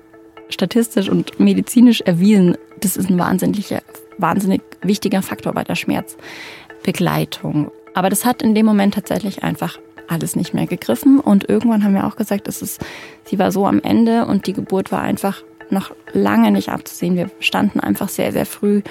statistisch 0.50 1.10
und 1.10 1.40
medizinisch 1.40 2.02
erwiesen. 2.02 2.58
Das 2.80 2.98
ist 2.98 3.10
ein 3.10 3.20
wahnsinniger, 3.20 3.82
wahnsinnig 4.18 4.62
wichtiger 4.82 5.22
Faktor 5.22 5.54
bei 5.54 5.64
der 5.64 5.76
Schmerzbegleitung. 5.76 7.72
Aber 7.94 8.10
das 8.10 8.26
hat 8.26 8.42
in 8.42 8.56
dem 8.56 8.66
Moment 8.66 8.94
tatsächlich 8.94 9.44
einfach 9.44 9.80
alles 10.08 10.36
nicht 10.36 10.54
mehr 10.54 10.68
gegriffen 10.68 11.20
und 11.20 11.50
irgendwann 11.50 11.84
haben 11.84 11.94
wir 11.94 12.08
auch 12.08 12.16
gesagt, 12.16 12.48
es 12.48 12.62
ist, 12.62 12.80
sie 13.26 13.40
war 13.40 13.52
so 13.52 13.66
am 13.68 13.82
Ende 13.82 14.26
und 14.26 14.48
die 14.48 14.54
Geburt 14.54 14.92
war 14.92 15.02
einfach 15.02 15.44
noch 15.70 15.92
lange 16.14 16.52
nicht 16.52 16.70
abzusehen. 16.70 17.18
Wir 17.18 17.30
standen 17.40 17.82
einfach 17.82 18.08
sehr, 18.08 18.32
sehr 18.32 18.46
früh 18.46 18.82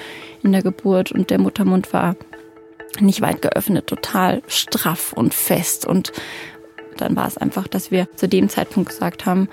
in 0.43 0.51
der 0.51 0.61
Geburt 0.61 1.11
und 1.11 1.29
der 1.31 1.39
Muttermund 1.39 1.91
war 1.91 2.15
nicht 2.99 3.21
weit 3.21 3.41
geöffnet, 3.41 3.87
total 3.87 4.41
straff 4.47 5.13
und 5.13 5.33
fest. 5.33 5.85
Und 5.85 6.11
dann 6.97 7.15
war 7.15 7.27
es 7.27 7.37
einfach, 7.37 7.67
dass 7.67 7.91
wir 7.91 8.07
zu 8.15 8.27
dem 8.27 8.49
Zeitpunkt 8.49 8.89
gesagt 8.89 9.25
haben, 9.25 9.49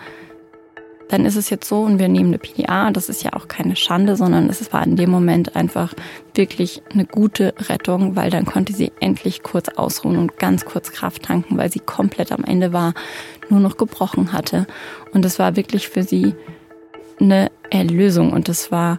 dann 1.08 1.26
ist 1.26 1.36
es 1.36 1.50
jetzt 1.50 1.68
so 1.68 1.82
und 1.82 1.98
wir 1.98 2.08
nehmen 2.08 2.28
eine 2.28 2.38
PDA. 2.38 2.90
Das 2.90 3.08
ist 3.08 3.22
ja 3.22 3.34
auch 3.34 3.46
keine 3.46 3.76
Schande, 3.76 4.16
sondern 4.16 4.48
es 4.48 4.72
war 4.72 4.84
in 4.84 4.96
dem 4.96 5.10
Moment 5.10 5.54
einfach 5.54 5.92
wirklich 6.34 6.82
eine 6.92 7.04
gute 7.04 7.54
Rettung, 7.68 8.16
weil 8.16 8.30
dann 8.30 8.46
konnte 8.46 8.72
sie 8.72 8.90
endlich 9.00 9.42
kurz 9.42 9.68
ausruhen 9.68 10.16
und 10.16 10.38
ganz 10.38 10.64
kurz 10.64 10.92
Kraft 10.92 11.22
tanken, 11.24 11.56
weil 11.56 11.70
sie 11.70 11.80
komplett 11.80 12.32
am 12.32 12.44
Ende 12.44 12.72
war, 12.72 12.94
nur 13.50 13.60
noch 13.60 13.76
gebrochen 13.76 14.32
hatte. 14.32 14.66
Und 15.12 15.24
das 15.24 15.38
war 15.38 15.56
wirklich 15.56 15.88
für 15.88 16.02
sie 16.02 16.34
eine 17.20 17.50
Erlösung. 17.70 18.32
Und 18.32 18.48
das 18.48 18.72
war, 18.72 18.98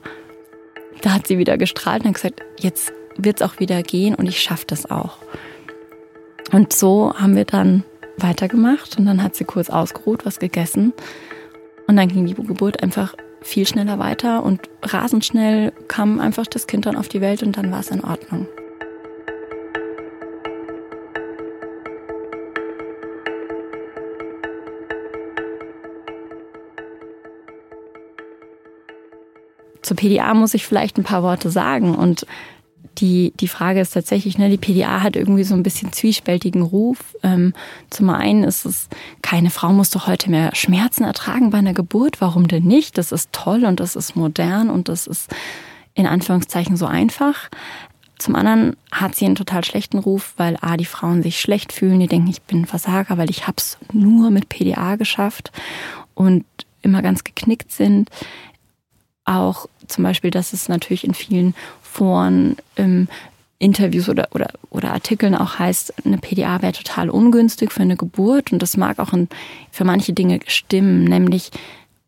da 1.01 1.13
hat 1.13 1.27
sie 1.27 1.37
wieder 1.37 1.57
gestrahlt 1.57 2.05
und 2.05 2.13
gesagt, 2.13 2.41
jetzt 2.59 2.93
wird 3.17 3.41
es 3.41 3.47
auch 3.47 3.59
wieder 3.59 3.81
gehen 3.83 4.15
und 4.15 4.27
ich 4.27 4.39
schaffe 4.41 4.65
das 4.67 4.89
auch. 4.89 5.17
Und 6.51 6.73
so 6.73 7.13
haben 7.15 7.35
wir 7.35 7.45
dann 7.45 7.83
weitergemacht 8.17 8.97
und 8.97 9.05
dann 9.05 9.21
hat 9.21 9.35
sie 9.35 9.45
kurz 9.45 9.69
ausgeruht, 9.69 10.25
was 10.25 10.39
gegessen 10.39 10.93
und 11.87 11.97
dann 11.97 12.07
ging 12.07 12.25
die 12.25 12.33
Geburt 12.33 12.81
einfach 12.81 13.15
viel 13.41 13.67
schneller 13.67 13.99
weiter 13.99 14.43
und 14.43 14.61
rasend 14.81 15.23
schnell 15.23 15.71
kam 15.87 16.19
einfach 16.19 16.47
das 16.47 16.65
Kind 16.67 16.85
dann 16.85 16.95
auf 16.95 17.07
die 17.07 17.21
Welt 17.21 17.43
und 17.43 17.57
dann 17.57 17.71
war 17.71 17.79
es 17.79 17.89
in 17.89 18.03
Ordnung. 18.03 18.47
Zur 29.83 29.97
PDA 29.97 30.33
muss 30.33 30.55
ich 30.55 30.65
vielleicht 30.65 30.97
ein 30.97 31.03
paar 31.03 31.21
Worte 31.21 31.51
sagen 31.51 31.93
und 31.93 32.25
die, 32.99 33.33
die 33.39 33.47
Frage 33.47 33.81
ist 33.81 33.93
tatsächlich, 33.93 34.37
ne, 34.37 34.49
die 34.49 34.57
PDA 34.57 35.01
hat 35.01 35.15
irgendwie 35.15 35.43
so 35.43 35.53
ein 35.53 35.63
bisschen 35.63 35.91
zwiespältigen 35.91 36.61
Ruf. 36.61 37.15
Ähm, 37.23 37.53
zum 37.89 38.09
einen 38.09 38.43
ist 38.43 38.65
es, 38.65 38.87
keine 39.21 39.49
Frau 39.49 39.73
muss 39.73 39.89
doch 39.89 40.07
heute 40.07 40.29
mehr 40.29 40.55
Schmerzen 40.55 41.03
ertragen 41.03 41.49
bei 41.49 41.57
einer 41.57 41.73
Geburt. 41.73 42.21
Warum 42.21 42.47
denn 42.47 42.63
nicht? 42.63 42.97
Das 42.97 43.11
ist 43.11 43.31
toll 43.33 43.65
und 43.65 43.79
das 43.79 43.95
ist 43.95 44.15
modern 44.15 44.69
und 44.69 44.89
das 44.89 45.07
ist 45.07 45.29
in 45.93 46.07
Anführungszeichen 46.07 46.77
so 46.77 46.85
einfach. 46.85 47.49
Zum 48.17 48.35
anderen 48.35 48.77
hat 48.91 49.15
sie 49.15 49.25
einen 49.25 49.35
total 49.35 49.65
schlechten 49.65 49.99
Ruf, 49.99 50.33
weil 50.37 50.57
A, 50.61 50.77
die 50.77 50.85
Frauen 50.85 51.21
sich 51.21 51.39
schlecht 51.41 51.73
fühlen, 51.73 51.99
die 51.99 52.07
denken, 52.07 52.29
ich 52.29 52.41
bin 52.41 52.61
ein 52.61 52.65
Versager, 52.65 53.17
weil 53.17 53.29
ich 53.29 53.45
hab's 53.45 53.77
nur 53.91 54.31
mit 54.31 54.47
PDA 54.47 54.95
geschafft 54.95 55.51
und 56.13 56.45
immer 56.81 57.01
ganz 57.01 57.23
geknickt 57.23 57.71
sind. 57.71 58.09
Auch 59.25 59.67
zum 59.87 60.03
Beispiel, 60.03 60.31
dass 60.31 60.53
es 60.53 60.69
natürlich 60.69 61.03
in 61.03 61.13
vielen 61.13 61.55
Foren, 61.95 62.57
ähm, 62.75 63.07
Interviews 63.57 64.09
oder, 64.09 64.27
oder, 64.31 64.49
oder 64.69 64.91
Artikeln 64.91 65.33
auch 65.33 65.59
heißt, 65.59 66.05
eine 66.05 66.17
PDA 66.17 66.61
wäre 66.61 66.73
total 66.73 67.09
ungünstig 67.09 67.71
für 67.71 67.83
eine 67.83 67.95
Geburt. 67.95 68.51
Und 68.51 68.61
das 68.61 68.75
mag 68.75 68.99
auch 68.99 69.13
in, 69.13 69.29
für 69.71 69.85
manche 69.85 70.11
Dinge 70.11 70.39
stimmen, 70.45 71.05
nämlich 71.05 71.51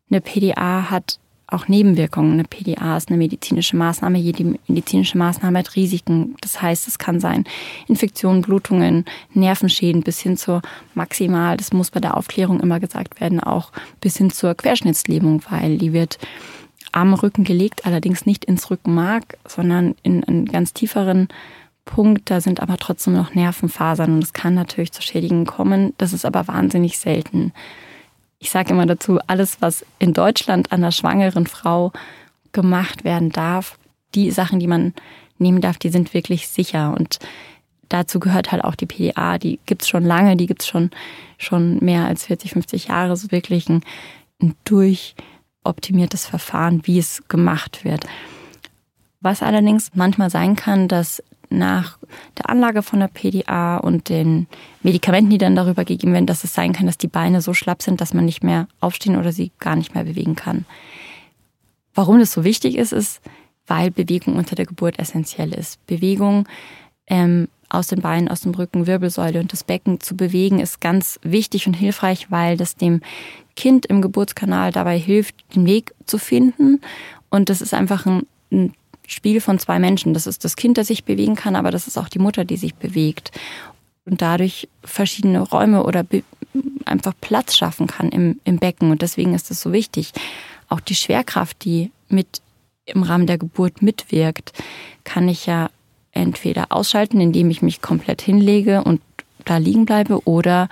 eine 0.09 0.19
PDA 0.19 0.89
hat 0.89 1.19
auch 1.49 1.69
Nebenwirkungen. 1.69 2.33
Eine 2.33 2.43
PDA 2.43 2.97
ist 2.97 3.07
eine 3.07 3.17
medizinische 3.17 3.77
Maßnahme. 3.77 4.17
Jede 4.17 4.55
medizinische 4.67 5.17
Maßnahme 5.17 5.59
hat 5.59 5.77
Risiken. 5.77 6.35
Das 6.41 6.61
heißt, 6.61 6.89
es 6.89 6.99
kann 6.99 7.21
sein 7.21 7.45
Infektionen, 7.87 8.41
Blutungen, 8.41 9.05
Nervenschäden 9.33 10.01
bis 10.01 10.19
hin 10.19 10.35
zur 10.35 10.61
maximal, 10.95 11.55
das 11.55 11.71
muss 11.71 11.91
bei 11.91 12.01
der 12.01 12.17
Aufklärung 12.17 12.59
immer 12.59 12.81
gesagt 12.81 13.21
werden, 13.21 13.39
auch 13.39 13.71
bis 14.01 14.17
hin 14.17 14.29
zur 14.31 14.53
Querschnittslähmung, 14.55 15.41
weil 15.49 15.77
die 15.77 15.93
wird 15.93 16.19
am 16.91 17.13
Rücken 17.13 17.43
gelegt, 17.43 17.85
allerdings 17.85 18.25
nicht 18.25 18.45
ins 18.45 18.69
Rückenmark, 18.69 19.37
sondern 19.45 19.95
in 20.03 20.23
einen 20.23 20.45
ganz 20.45 20.73
tieferen 20.73 21.27
Punkt. 21.85 22.29
Da 22.29 22.41
sind 22.41 22.61
aber 22.61 22.77
trotzdem 22.77 23.13
noch 23.13 23.33
Nervenfasern 23.33 24.13
und 24.13 24.23
es 24.23 24.33
kann 24.33 24.53
natürlich 24.53 24.91
zu 24.91 25.01
Schädigungen 25.01 25.45
kommen. 25.45 25.93
Das 25.97 26.13
ist 26.13 26.25
aber 26.25 26.47
wahnsinnig 26.47 26.99
selten. 26.99 27.53
Ich 28.39 28.51
sage 28.51 28.71
immer 28.71 28.85
dazu, 28.85 29.19
alles, 29.25 29.61
was 29.61 29.85
in 29.97 30.13
Deutschland 30.13 30.71
an 30.71 30.81
der 30.81 30.91
schwangeren 30.91 31.47
Frau 31.47 31.91
gemacht 32.51 33.03
werden 33.03 33.31
darf, 33.31 33.77
die 34.13 34.31
Sachen, 34.31 34.59
die 34.59 34.67
man 34.67 34.93
nehmen 35.39 35.61
darf, 35.61 35.77
die 35.77 35.89
sind 35.89 36.13
wirklich 36.13 36.47
sicher. 36.47 36.95
Und 36.97 37.19
dazu 37.89 38.19
gehört 38.19 38.51
halt 38.51 38.63
auch 38.63 38.75
die 38.75 38.85
PDA, 38.85 39.37
die 39.37 39.59
gibt's 39.65 39.87
schon 39.87 40.03
lange, 40.03 40.37
die 40.37 40.45
gibt's 40.45 40.67
schon, 40.67 40.91
schon 41.37 41.83
mehr 41.83 42.05
als 42.05 42.25
40, 42.25 42.51
50 42.51 42.87
Jahre, 42.87 43.15
so 43.15 43.31
wirklich 43.31 43.69
ein, 43.69 43.81
ein 44.41 44.55
durch 44.65 45.15
optimiertes 45.67 46.25
Verfahren, 46.25 46.81
wie 46.85 46.99
es 46.99 47.23
gemacht 47.27 47.83
wird. 47.83 48.05
Was 49.21 49.41
allerdings 49.43 49.91
manchmal 49.93 50.29
sein 50.29 50.55
kann, 50.55 50.87
dass 50.87 51.23
nach 51.49 51.97
der 52.37 52.49
Anlage 52.49 52.83
von 52.83 52.99
der 52.99 53.07
PDA 53.07 53.77
und 53.77 54.09
den 54.09 54.47
Medikamenten, 54.83 55.29
die 55.29 55.37
dann 55.37 55.55
darüber 55.55 55.85
gegeben 55.85 56.13
werden, 56.13 56.25
dass 56.25 56.43
es 56.43 56.53
sein 56.53 56.73
kann, 56.73 56.85
dass 56.85 56.97
die 56.97 57.07
Beine 57.07 57.41
so 57.41 57.53
schlapp 57.53 57.81
sind, 57.81 58.01
dass 58.01 58.13
man 58.13 58.25
nicht 58.25 58.43
mehr 58.43 58.67
aufstehen 58.79 59.15
oder 59.15 59.31
sie 59.31 59.51
gar 59.59 59.75
nicht 59.75 59.95
mehr 59.95 60.03
bewegen 60.03 60.35
kann. 60.35 60.65
Warum 61.95 62.19
das 62.19 62.33
so 62.33 62.43
wichtig 62.43 62.77
ist, 62.77 62.91
ist, 62.91 63.21
weil 63.65 63.91
Bewegung 63.91 64.35
unter 64.35 64.55
der 64.55 64.65
Geburt 64.65 64.99
essentiell 64.99 65.53
ist. 65.53 65.85
Bewegung 65.87 66.47
ähm, 67.07 67.47
aus 67.69 67.87
den 67.87 68.01
Beinen, 68.01 68.29
aus 68.29 68.41
dem 68.41 68.53
Rücken, 68.53 68.87
Wirbelsäule 68.87 69.39
und 69.39 69.51
das 69.51 69.63
Becken 69.63 69.99
zu 69.99 70.15
bewegen, 70.15 70.59
ist 70.59 70.79
ganz 70.79 71.19
wichtig 71.23 71.67
und 71.67 71.73
hilfreich, 71.73 72.31
weil 72.31 72.57
das 72.57 72.75
dem 72.75 73.01
Kind 73.55 73.85
im 73.85 74.01
Geburtskanal 74.01 74.71
dabei 74.71 74.97
hilft, 74.97 75.35
den 75.55 75.65
Weg 75.65 75.93
zu 76.05 76.17
finden. 76.17 76.81
Und 77.29 77.49
das 77.49 77.61
ist 77.61 77.73
einfach 77.73 78.05
ein, 78.05 78.25
ein 78.51 78.73
Spiel 79.07 79.41
von 79.41 79.59
zwei 79.59 79.79
Menschen. 79.79 80.13
Das 80.13 80.27
ist 80.27 80.45
das 80.45 80.55
Kind, 80.55 80.77
das 80.77 80.87
sich 80.87 81.03
bewegen 81.03 81.35
kann, 81.35 81.55
aber 81.55 81.71
das 81.71 81.87
ist 81.87 81.97
auch 81.97 82.09
die 82.09 82.19
Mutter, 82.19 82.45
die 82.45 82.57
sich 82.57 82.75
bewegt. 82.75 83.31
Und 84.05 84.21
dadurch 84.21 84.69
verschiedene 84.83 85.41
Räume 85.41 85.83
oder 85.83 86.05
einfach 86.85 87.13
Platz 87.19 87.57
schaffen 87.57 87.87
kann 87.87 88.09
im, 88.09 88.39
im 88.45 88.57
Becken. 88.57 88.91
Und 88.91 89.01
deswegen 89.01 89.33
ist 89.33 89.51
es 89.51 89.61
so 89.61 89.73
wichtig. 89.73 90.13
Auch 90.69 90.79
die 90.79 90.95
Schwerkraft, 90.95 91.63
die 91.65 91.91
mit 92.07 92.41
im 92.85 93.03
Rahmen 93.03 93.27
der 93.27 93.37
Geburt 93.37 93.81
mitwirkt, 93.81 94.53
kann 95.03 95.27
ich 95.27 95.45
ja 95.45 95.69
entweder 96.17 96.71
ausschalten, 96.71 97.21
indem 97.21 97.49
ich 97.49 97.61
mich 97.61 97.81
komplett 97.81 98.21
hinlege 98.21 98.83
und 98.83 99.01
da 99.45 99.57
liegen 99.57 99.85
bleibe 99.85 100.27
oder 100.27 100.67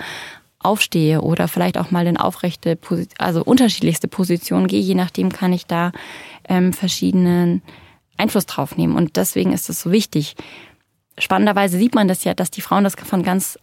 aufstehe 0.60 1.22
oder 1.22 1.48
vielleicht 1.48 1.78
auch 1.78 1.92
mal 1.92 2.08
in 2.08 2.18
aufrechte, 2.18 2.78
also 3.18 3.44
unterschiedlichste 3.44 4.08
Positionen 4.08 4.68
gehe. 4.68 4.82
Je 4.82 4.96
nachdem 4.96 5.32
kann 5.32 5.54
ich 5.54 5.66
da 5.66 5.92
ähm, 6.50 6.74
verschiedenen 6.74 7.62
Einfluss 8.18 8.46
drauf 8.46 8.76
nehmen. 8.76 8.96
Und 8.96 9.16
deswegen 9.16 9.54
ist 9.54 9.70
es 9.70 9.82
so 9.82 9.92
wichtig. 9.92 10.36
Spannenderweise 11.18 11.78
sieht 11.78 11.96
man 11.96 12.08
das 12.08 12.24
ja, 12.24 12.34
dass 12.34 12.52
die 12.52 12.62
Frauen 12.62 12.84
das 12.84 12.96
von 12.96 13.24
ganz 13.24 13.60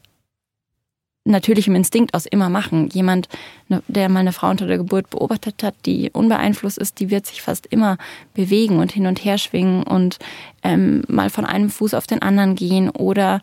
natürlichem 1.25 1.75
Instinkt 1.75 2.15
aus 2.15 2.27
immer 2.27 2.49
machen. 2.49 2.89
Jemand, 2.89 3.29
ne, 3.69 3.83
der 3.89 4.09
mal 4.09 4.21
eine 4.21 4.33
Frau 4.33 4.51
unter 4.51 4.67
der 4.67 4.79
Geburt 4.79 5.11
beobachtet 5.11 5.63
hat, 5.63 5.75
die 5.87 6.11
unbeeinflusst 6.11 6.79
ist, 6.79 6.99
die 7.01 7.11
wird 7.11 7.27
sich 7.27 7.43
fast 7.43 7.67
immer 7.67 7.97
bewegen 8.35 8.79
und 8.79 8.93
hin 8.93 9.07
und 9.07 9.25
her 9.25 9.39
schwingen 9.39 9.85
und 9.85 10.19
ähm, 10.63 11.05
mal 11.09 11.31
von 11.31 11.45
einem 11.45 11.71
Fuß 11.71 11.95
auf 11.95 12.07
den 12.07 12.23
anderen 12.23 12.57
gehen 12.57 12.91
oder 12.91 13.41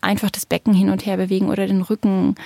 einfach 0.00 0.30
das 0.30 0.46
Becken 0.46 0.72
hin 0.72 0.90
und 0.90 1.04
her 1.04 1.16
bewegen 1.16 1.50
oder 1.50 1.66
den 1.66 1.82
Rücken 1.82 2.36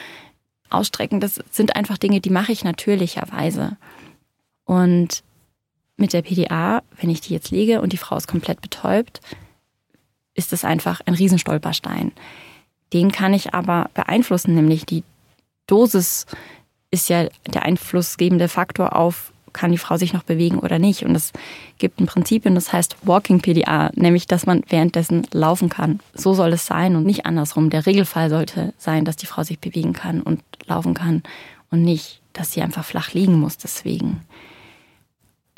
ausstrecken. 0.70 1.20
Das 1.20 1.40
sind 1.50 1.76
einfach 1.76 1.98
Dinge, 1.98 2.20
die 2.20 2.30
mache 2.30 2.52
ich 2.52 2.64
natürlicherweise. 2.64 3.76
Und 4.64 5.22
mit 5.96 6.12
der 6.12 6.22
PDA, 6.22 6.82
wenn 7.00 7.10
ich 7.10 7.20
die 7.20 7.34
jetzt 7.34 7.50
lege 7.50 7.80
und 7.80 7.92
die 7.92 7.98
Frau 7.98 8.16
ist 8.16 8.26
komplett 8.26 8.60
betäubt, 8.60 9.20
ist 10.34 10.52
das 10.52 10.64
einfach 10.64 11.00
ein 11.04 11.14
Riesenstolperstein. 11.14 12.12
Den 12.92 13.12
kann 13.12 13.34
ich 13.34 13.54
aber 13.54 13.90
beeinflussen, 13.94 14.54
nämlich 14.54 14.86
die 14.86 15.04
Dosis 15.66 16.26
ist 16.90 17.08
ja 17.08 17.26
der 17.52 17.62
einflussgebende 17.62 18.48
Faktor 18.48 18.94
auf, 18.94 19.32
kann 19.52 19.72
die 19.72 19.78
Frau 19.78 19.96
sich 19.96 20.12
noch 20.12 20.22
bewegen 20.22 20.58
oder 20.58 20.78
nicht. 20.78 21.04
Und 21.04 21.14
es 21.14 21.32
gibt 21.78 22.00
ein 22.00 22.06
Prinzip, 22.06 22.46
und 22.46 22.54
das 22.54 22.72
heißt 22.72 22.96
Walking 23.02 23.40
PDA, 23.40 23.90
nämlich 23.94 24.26
dass 24.26 24.46
man 24.46 24.62
währenddessen 24.68 25.26
laufen 25.32 25.68
kann. 25.68 26.00
So 26.14 26.34
soll 26.34 26.52
es 26.52 26.66
sein 26.66 26.96
und 26.96 27.04
nicht 27.04 27.26
andersrum. 27.26 27.70
Der 27.70 27.86
Regelfall 27.86 28.30
sollte 28.30 28.72
sein, 28.78 29.04
dass 29.04 29.16
die 29.16 29.26
Frau 29.26 29.42
sich 29.42 29.58
bewegen 29.58 29.92
kann 29.92 30.22
und 30.22 30.42
laufen 30.66 30.94
kann 30.94 31.22
und 31.70 31.82
nicht, 31.82 32.20
dass 32.32 32.52
sie 32.52 32.62
einfach 32.62 32.84
flach 32.84 33.12
liegen 33.12 33.38
muss 33.38 33.56
deswegen. 33.58 34.22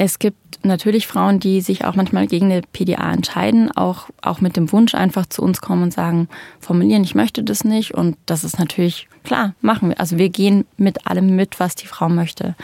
Es 0.04 0.18
gibt 0.18 0.62
natürlich 0.66 1.06
Frauen, 1.06 1.40
die 1.40 1.62
sich 1.62 1.86
auch 1.86 1.94
manchmal 1.94 2.26
gegen 2.26 2.52
eine 2.52 2.60
PDA 2.60 3.10
entscheiden, 3.10 3.74
auch, 3.74 4.10
auch 4.20 4.42
mit 4.42 4.54
dem 4.54 4.70
Wunsch 4.70 4.94
einfach 4.94 5.24
zu 5.24 5.40
uns 5.40 5.62
kommen 5.62 5.84
und 5.84 5.94
sagen, 5.94 6.28
formulieren, 6.60 7.04
ich 7.04 7.14
möchte 7.14 7.42
das 7.42 7.64
nicht. 7.64 7.94
Und 7.94 8.18
das 8.26 8.44
ist 8.44 8.58
natürlich 8.58 9.08
klar, 9.22 9.54
machen 9.62 9.88
wir. 9.88 9.98
Also 9.98 10.18
wir 10.18 10.28
gehen 10.28 10.66
mit 10.76 11.06
allem 11.06 11.34
mit, 11.34 11.58
was 11.58 11.74
die 11.74 11.86
Frau 11.86 12.10
möchte. 12.10 12.54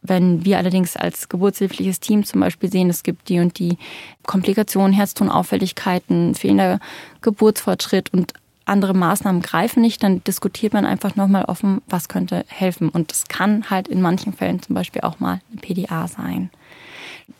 Wenn 0.00 0.46
wir 0.46 0.56
allerdings 0.56 0.96
als 0.96 1.28
geburtshilfliches 1.28 2.00
Team 2.00 2.24
zum 2.24 2.40
Beispiel 2.40 2.72
sehen, 2.72 2.88
es 2.88 3.02
gibt 3.02 3.28
die 3.28 3.40
und 3.40 3.58
die 3.58 3.76
Komplikationen, 4.24 4.94
Herztonauffälligkeiten, 4.94 6.34
fehlender 6.34 6.80
Geburtsfortschritt 7.20 8.14
und 8.14 8.32
andere 8.66 8.94
Maßnahmen 8.94 9.42
greifen 9.42 9.80
nicht, 9.80 10.02
dann 10.02 10.22
diskutiert 10.24 10.72
man 10.72 10.84
einfach 10.84 11.16
nochmal 11.16 11.44
offen, 11.44 11.80
was 11.88 12.08
könnte 12.08 12.44
helfen. 12.48 12.88
Und 12.88 13.12
es 13.12 13.26
kann 13.26 13.70
halt 13.70 13.88
in 13.88 14.02
manchen 14.02 14.32
Fällen 14.32 14.60
zum 14.60 14.74
Beispiel 14.74 15.02
auch 15.02 15.20
mal 15.20 15.40
eine 15.50 15.60
PDA 15.60 16.08
sein. 16.08 16.50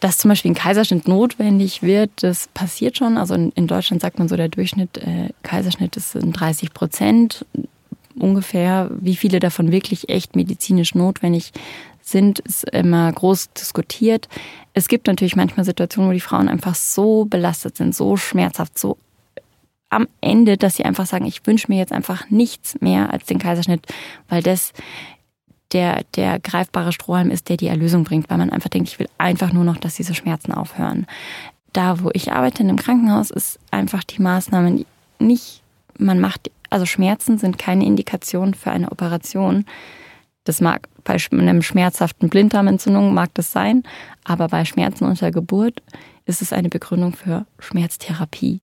Dass 0.00 0.18
zum 0.18 0.28
Beispiel 0.30 0.52
ein 0.52 0.56
Kaiserschnitt 0.56 1.06
notwendig 1.06 1.83
wird, 1.83 2.11
das 2.23 2.49
passiert 2.49 2.97
schon. 2.97 3.18
Also 3.18 3.35
in, 3.35 3.66
Deutschland 3.66 4.02
sagt 4.02 4.18
man 4.18 4.28
so, 4.28 4.37
der 4.37 4.49
Durchschnitt 4.49 4.99
äh, 4.99 5.30
Kaiserschnitt 5.42 5.97
ist 5.97 6.16
30 6.16 6.73
Prozent 6.73 7.45
ungefähr. 8.18 8.90
Wie 8.92 9.16
viele 9.16 9.40
davon 9.40 9.73
wirklich 9.73 10.09
echt 10.09 10.37
medizinisch 10.37 10.95
notwendig 10.95 11.52
sind, 12.02 12.38
ist 12.40 12.64
immer 12.71 13.12
groß 13.12 13.52
diskutiert. 13.52 14.28
Es 14.75 14.88
gibt 14.88 15.09
natürlich 15.09 15.37
manchmal 15.37 15.66
Situationen, 15.66 16.11
wo 16.11 16.14
die 16.14 16.21
Frauen 16.21 16.49
einfach 16.49 16.75
so 16.75 17.25
belastet 17.25 17.76
sind, 17.76 17.95
so 17.95 18.16
schmerzhaft, 18.16 18.78
so 18.78 18.97
am 19.90 20.09
Ende, 20.21 20.57
dass 20.57 20.76
sie 20.76 20.85
einfach 20.85 21.07
sagen, 21.07 21.26
ich 21.26 21.47
wünsche 21.47 21.66
mir 21.69 21.78
jetzt 21.78 21.93
einfach 21.93 22.28
nichts 22.30 22.80
mehr 22.80 23.13
als 23.13 23.26
den 23.26 23.39
Kaiserschnitt, 23.39 23.87
weil 24.28 24.43
das 24.43 24.73
der, 25.73 26.04
der 26.15 26.39
greifbare 26.39 26.93
Strohhalm 26.93 27.30
ist, 27.30 27.49
der 27.49 27.56
die 27.56 27.67
Erlösung 27.67 28.04
bringt, 28.04 28.30
weil 28.30 28.39
man 28.39 28.50
einfach 28.50 28.71
denkt, 28.71 28.89
ich 28.89 28.99
will 28.99 29.08
einfach 29.19 29.52
nur 29.52 29.65
noch, 29.65 29.76
dass 29.76 29.97
diese 29.97 30.15
Schmerzen 30.15 30.52
aufhören. 30.52 31.06
Da, 31.73 32.02
wo 32.02 32.10
ich 32.13 32.32
arbeite 32.32 32.63
in 32.63 32.69
einem 32.69 32.78
Krankenhaus, 32.78 33.30
ist 33.30 33.58
einfach 33.71 34.04
die 34.04 34.23
Maßnahme 34.23 34.84
nicht, 35.19 35.63
man 35.99 36.21
macht, 36.21 36.50
also 36.71 36.87
Schmerzen 36.87 37.39
sind 37.39 37.58
keine 37.58 37.84
Indikation 37.84 38.54
für 38.54 38.71
eine 38.71 38.91
Operation. 38.91 39.65
Das 40.45 40.60
mag 40.60 40.89
bei 41.04 41.17
einem 41.32 41.63
schmerzhaften 41.63 42.28
Blinddarmentzündung 42.28 43.15
mag 43.15 43.30
das 43.34 43.52
sein, 43.52 43.82
aber 44.25 44.49
bei 44.49 44.65
Schmerzen 44.65 45.04
unter 45.04 45.30
Geburt 45.30 45.82
ist 46.25 46.43
es 46.43 46.52
eine 46.52 46.69
Begründung 46.69 47.13
für 47.13 47.47
Schmerztherapie. 47.58 48.60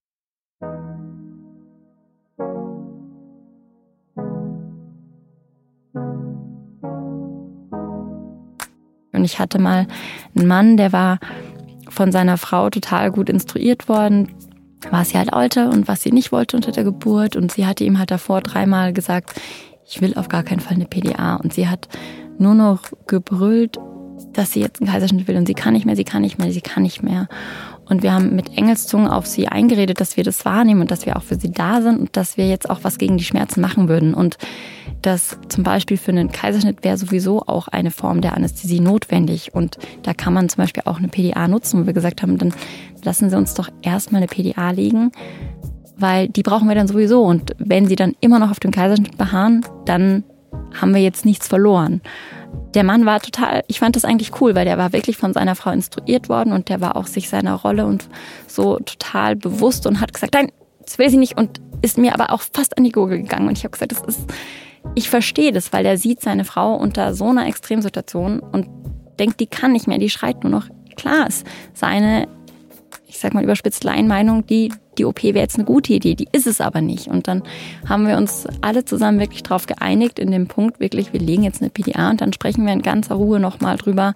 Und 9.24 9.28
ich 9.28 9.40
hatte 9.40 9.58
mal 9.58 9.88
einen 10.36 10.48
Mann, 10.48 10.76
der 10.76 10.92
war 10.92 11.18
von 11.88 12.12
seiner 12.12 12.38
Frau 12.38 12.70
total 12.70 13.10
gut 13.10 13.30
instruiert 13.30 13.88
worden, 13.88 14.34
was 14.92 15.12
sie 15.12 15.18
halt 15.18 15.32
wollte 15.32 15.70
und 15.70 15.88
was 15.88 16.04
sie 16.04 16.12
nicht 16.12 16.34
wollte 16.34 16.58
unter 16.58 16.74
der 16.74 16.84
Geburt. 16.84 17.38
Und 17.38 17.54
sie 17.54 17.66
hatte 17.66 17.86
ihm 17.86 18.00
halt 18.00 18.12
davor 18.12 18.42
dreimal 18.42 18.92
gesagt, 18.92 19.40
ich 19.88 20.02
will 20.02 20.16
auf 20.16 20.28
gar 20.28 20.44
keinen 20.44 20.60
Fall 20.60 20.76
eine 20.76 20.88
PDA. 20.88 21.38
Und 21.38 21.54
sie 21.54 21.70
hat 21.70 21.88
nur 22.38 22.54
noch 22.54 22.82
gebrüllt, 23.08 23.80
dass 24.34 24.52
sie 24.52 24.60
jetzt 24.60 24.82
einen 24.82 24.92
Kaiserschnitt 24.92 25.26
will 25.30 25.38
und 25.38 25.48
sie 25.48 25.54
kann 25.54 25.72
nicht 25.72 25.86
mehr, 25.86 25.96
sie 25.96 26.04
kann 26.04 26.22
nicht 26.22 26.38
mehr, 26.38 26.52
sie 26.52 26.60
kann 26.60 26.84
nicht 26.84 27.02
mehr. 27.02 27.30
Und 27.86 28.02
wir 28.02 28.14
haben 28.14 28.36
mit 28.36 28.58
Engelszungen 28.58 29.08
auf 29.08 29.26
sie 29.26 29.48
eingeredet, 29.48 30.00
dass 30.00 30.16
wir 30.16 30.24
das 30.24 30.46
wahrnehmen 30.46 30.82
und 30.82 30.92
dass 30.92 31.06
wir 31.06 31.18
auch 31.18 31.24
für 31.24 31.36
sie 31.36 31.52
da 31.52 31.82
sind 31.82 32.00
und 32.00 32.18
dass 32.18 32.38
wir 32.38 32.48
jetzt 32.48 32.70
auch 32.70 32.80
was 32.84 32.98
gegen 32.98 33.18
die 33.18 33.24
Schmerzen 33.24 33.62
machen 33.62 33.90
würden. 33.90 34.14
Und 34.14 34.38
dass 35.02 35.38
zum 35.50 35.64
Beispiel 35.64 35.98
für 35.98 36.12
einen 36.12 36.32
Kaiserschnitt 36.32 36.84
wäre 36.84 36.98
sowieso 36.98 37.42
auch 37.42 37.68
eine 37.68 37.92
Form 37.92 38.22
der 38.22 38.36
Anästhesie 38.36 38.80
notwendig. 38.80 39.54
Und 39.54 39.78
da 40.04 40.14
kann 40.14 40.34
man 40.34 40.48
zum 40.50 40.64
Beispiel 40.64 40.84
auch 40.86 40.98
eine 40.98 41.10
PDA 41.10 41.48
nutzen, 41.48 41.82
wo 41.82 41.86
wir 41.86 41.94
gesagt 41.94 42.22
haben, 42.22 42.38
dann 42.38 42.54
lassen 43.04 43.30
Sie 43.30 43.38
uns 43.38 43.54
doch 43.54 43.70
erstmal 43.82 44.22
eine 44.22 44.28
PDA 44.28 44.72
legen, 44.72 45.12
weil 45.98 46.30
die 46.30 46.44
brauchen 46.44 46.70
wir 46.70 46.76
dann 46.76 46.88
sowieso. 46.88 47.24
Und 47.24 47.54
wenn 47.60 47.86
Sie 47.86 47.96
dann 47.96 48.16
immer 48.22 48.40
noch 48.40 48.52
auf 48.52 48.62
dem 48.62 48.72
Kaiserschnitt 48.72 49.18
beharren, 49.18 49.66
dann 49.86 50.24
haben 50.80 50.94
wir 50.94 51.02
jetzt 51.02 51.26
nichts 51.26 51.48
verloren 51.48 52.02
der 52.74 52.84
Mann 52.84 53.06
war 53.06 53.20
total, 53.20 53.64
ich 53.68 53.80
fand 53.80 53.96
das 53.96 54.06
eigentlich 54.06 54.42
cool, 54.42 54.56
weil 54.56 54.66
der 54.66 54.78
war 54.78 54.94
wirklich 54.94 55.18
von 55.18 55.34
seiner 55.34 55.56
Frau 55.56 55.72
instruiert 55.72 56.30
worden 56.30 56.54
und 56.54 56.70
der 56.70 56.82
war 56.82 56.96
auch 56.96 57.08
sich 57.08 57.30
seiner 57.30 57.54
Rolle 57.56 57.86
und 57.86 58.08
so 58.48 58.78
total 58.80 59.36
bewusst 59.36 59.86
und 59.86 60.02
hat 60.02 60.14
gesagt, 60.14 60.34
nein, 60.34 60.52
das 60.84 60.98
will 60.98 61.10
sie 61.10 61.18
nicht 61.18 61.38
und 61.38 61.62
ist 61.82 61.98
mir 61.98 62.14
aber 62.14 62.32
auch 62.32 62.42
fast 62.42 62.78
an 62.78 62.84
die 62.84 62.92
Gurgel 62.92 63.20
gegangen 63.20 63.48
und 63.48 63.58
ich 63.58 63.64
habe 63.64 63.72
gesagt, 63.72 63.92
das 63.92 64.02
ist, 64.02 64.22
ich 64.96 65.10
verstehe 65.10 65.52
das, 65.52 65.72
weil 65.72 65.86
er 65.86 65.98
sieht 65.98 66.22
seine 66.22 66.46
Frau 66.46 66.76
unter 66.76 67.14
so 67.14 67.26
einer 67.30 67.48
Extremsituation 67.48 68.40
und 68.40 68.68
denkt, 69.20 69.40
die 69.40 69.48
kann 69.48 69.72
nicht 69.72 69.88
mehr, 69.88 70.00
die 70.00 70.10
schreit 70.10 70.44
nur 70.44 70.52
noch. 70.52 70.68
Klar 70.96 71.28
ist 71.28 71.46
seine, 71.74 72.28
ich 73.14 73.20
sag 73.20 73.36
mal 73.36 73.44
überspitzt 73.44 73.84
Laienmeinung, 73.84 74.48
die 74.48 74.74
die 74.98 75.06
OP 75.06 75.22
wäre 75.24 75.40
jetzt 75.40 75.56
eine 75.56 75.66
gute 75.66 75.94
Idee, 75.94 76.16
die 76.16 76.28
ist 76.32 76.48
es 76.48 76.62
aber 76.62 76.82
nicht. 76.82 77.08
Und 77.08 77.28
dann 77.28 77.44
haben 77.88 78.08
wir 78.08 78.18
uns 78.18 78.48
alle 78.62 78.86
zusammen 78.86 79.20
wirklich 79.20 79.44
darauf 79.44 79.68
geeinigt, 79.68 80.18
in 80.18 80.32
dem 80.32 80.48
Punkt 80.48 80.80
wirklich, 80.80 81.14
wir 81.14 81.20
legen 81.20 81.44
jetzt 81.44 81.62
eine 81.62 81.70
PDA 81.70 82.10
und 82.10 82.22
dann 82.22 82.34
sprechen 82.34 82.66
wir 82.66 82.74
in 82.74 82.82
ganzer 82.82 83.16
Ruhe 83.16 83.40
nochmal 83.40 83.78
drüber, 83.78 84.16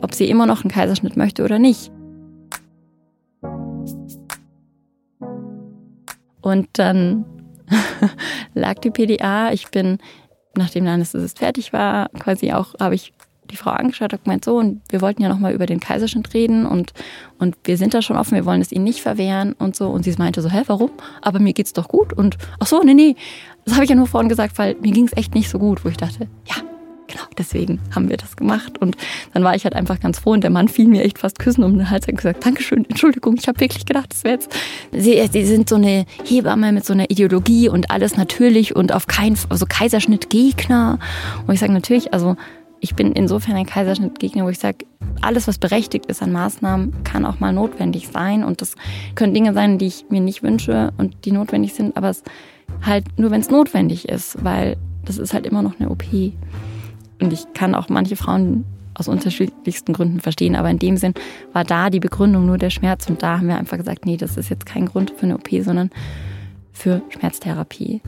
ob 0.00 0.14
sie 0.14 0.28
immer 0.28 0.46
noch 0.46 0.62
einen 0.62 0.72
Kaiserschnitt 0.72 1.16
möchte 1.16 1.44
oder 1.44 1.60
nicht. 1.60 1.92
Und 6.40 6.68
dann 6.72 7.24
lag 8.54 8.74
die 8.80 8.90
PDA. 8.90 9.52
Ich 9.52 9.68
bin, 9.68 9.98
nachdem 10.56 10.86
Anästhesist 10.88 11.38
fertig 11.38 11.72
war, 11.72 12.08
quasi 12.10 12.52
auch, 12.52 12.74
habe 12.80 12.96
ich 12.96 13.12
die 13.52 13.56
Frau 13.56 13.70
angeschaut, 13.70 14.12
hat 14.12 14.24
gemeint, 14.24 14.44
so, 14.44 14.56
und 14.56 14.80
wir 14.88 15.00
wollten 15.00 15.22
ja 15.22 15.28
nochmal 15.28 15.52
über 15.52 15.66
den 15.66 15.80
Kaiserschnitt 15.80 16.34
reden 16.34 16.66
und, 16.66 16.92
und 17.38 17.56
wir 17.64 17.76
sind 17.76 17.94
da 17.94 18.02
schon 18.02 18.16
offen, 18.16 18.34
wir 18.34 18.46
wollen 18.46 18.60
es 18.60 18.72
ihnen 18.72 18.84
nicht 18.84 19.00
verwehren 19.00 19.52
und 19.52 19.76
so. 19.76 19.88
Und 19.88 20.04
sie 20.04 20.14
meinte 20.18 20.42
so, 20.42 20.50
hä, 20.50 20.62
warum? 20.66 20.90
Aber 21.20 21.38
mir 21.38 21.52
geht's 21.52 21.72
doch 21.72 21.88
gut. 21.88 22.12
Und 22.12 22.36
ach 22.58 22.66
so, 22.66 22.82
nee, 22.82 22.94
nee, 22.94 23.16
das 23.64 23.74
habe 23.74 23.84
ich 23.84 23.90
ja 23.90 23.96
nur 23.96 24.06
vorhin 24.06 24.28
gesagt, 24.28 24.58
weil 24.58 24.74
mir 24.80 24.92
ging's 24.92 25.12
echt 25.14 25.34
nicht 25.34 25.48
so 25.48 25.58
gut, 25.58 25.84
wo 25.84 25.88
ich 25.88 25.96
dachte, 25.96 26.28
ja, 26.48 26.56
genau, 27.12 27.24
deswegen 27.38 27.80
haben 27.94 28.08
wir 28.08 28.16
das 28.16 28.36
gemacht. 28.36 28.78
Und 28.78 28.96
dann 29.32 29.44
war 29.44 29.54
ich 29.54 29.64
halt 29.64 29.74
einfach 29.74 30.00
ganz 30.00 30.18
froh 30.18 30.32
und 30.32 30.42
der 30.42 30.50
Mann 30.50 30.68
fiel 30.68 30.88
mir 30.88 31.02
echt 31.02 31.18
fast 31.18 31.38
küssen 31.38 31.62
um 31.62 31.76
den 31.76 31.90
Hals 31.90 32.08
und 32.08 32.16
gesagt, 32.16 32.44
Dankeschön, 32.44 32.84
Entschuldigung, 32.88 33.36
ich 33.38 33.46
habe 33.48 33.60
wirklich 33.60 33.86
gedacht, 33.86 34.12
das 34.12 34.24
wäre 34.24 34.34
jetzt. 34.34 34.52
Sie, 34.92 35.28
sie 35.30 35.44
sind 35.44 35.68
so 35.68 35.76
eine 35.76 36.06
Hebamme 36.24 36.72
mit 36.72 36.84
so 36.84 36.92
einer 36.92 37.10
Ideologie 37.10 37.68
und 37.68 37.90
alles 37.90 38.16
natürlich 38.16 38.74
und 38.74 38.92
auf 38.92 39.06
keinen, 39.06 39.38
also 39.48 39.66
Kaiserschnitt-Gegner. 39.68 40.98
Und 41.46 41.54
ich 41.54 41.60
sage 41.60 41.72
natürlich, 41.72 42.12
also 42.12 42.36
ich 42.82 42.96
bin 42.96 43.12
insofern 43.12 43.54
ein 43.54 43.64
Kaiserschnittgegner, 43.64 44.44
wo 44.44 44.48
ich 44.48 44.58
sage, 44.58 44.84
alles, 45.20 45.46
was 45.46 45.58
berechtigt 45.58 46.06
ist 46.06 46.20
an 46.20 46.32
Maßnahmen, 46.32 47.04
kann 47.04 47.24
auch 47.24 47.38
mal 47.38 47.52
notwendig 47.52 48.08
sein. 48.08 48.42
Und 48.42 48.60
das 48.60 48.74
können 49.14 49.32
Dinge 49.32 49.54
sein, 49.54 49.78
die 49.78 49.86
ich 49.86 50.06
mir 50.10 50.20
nicht 50.20 50.42
wünsche 50.42 50.92
und 50.98 51.24
die 51.24 51.30
notwendig 51.30 51.74
sind, 51.74 51.96
aber 51.96 52.10
es 52.10 52.24
halt 52.84 53.04
nur, 53.18 53.30
wenn 53.30 53.40
es 53.40 53.50
notwendig 53.50 54.08
ist, 54.08 54.44
weil 54.44 54.76
das 55.04 55.18
ist 55.18 55.32
halt 55.32 55.46
immer 55.46 55.62
noch 55.62 55.78
eine 55.78 55.90
OP. 55.90 56.02
Und 57.20 57.32
ich 57.32 57.44
kann 57.54 57.76
auch 57.76 57.88
manche 57.88 58.16
Frauen 58.16 58.64
aus 58.94 59.06
unterschiedlichsten 59.06 59.92
Gründen 59.92 60.18
verstehen. 60.18 60.56
Aber 60.56 60.68
in 60.68 60.80
dem 60.80 60.96
Sinn 60.96 61.14
war 61.52 61.62
da 61.62 61.88
die 61.88 62.00
Begründung 62.00 62.46
nur 62.46 62.58
der 62.58 62.70
Schmerz. 62.70 63.08
Und 63.08 63.22
da 63.22 63.38
haben 63.38 63.46
wir 63.46 63.58
einfach 63.58 63.78
gesagt, 63.78 64.06
nee, 64.06 64.16
das 64.16 64.36
ist 64.36 64.50
jetzt 64.50 64.66
kein 64.66 64.86
Grund 64.86 65.12
für 65.16 65.22
eine 65.22 65.36
OP, 65.36 65.48
sondern 65.60 65.90
für 66.72 67.00
Schmerztherapie. 67.10 68.00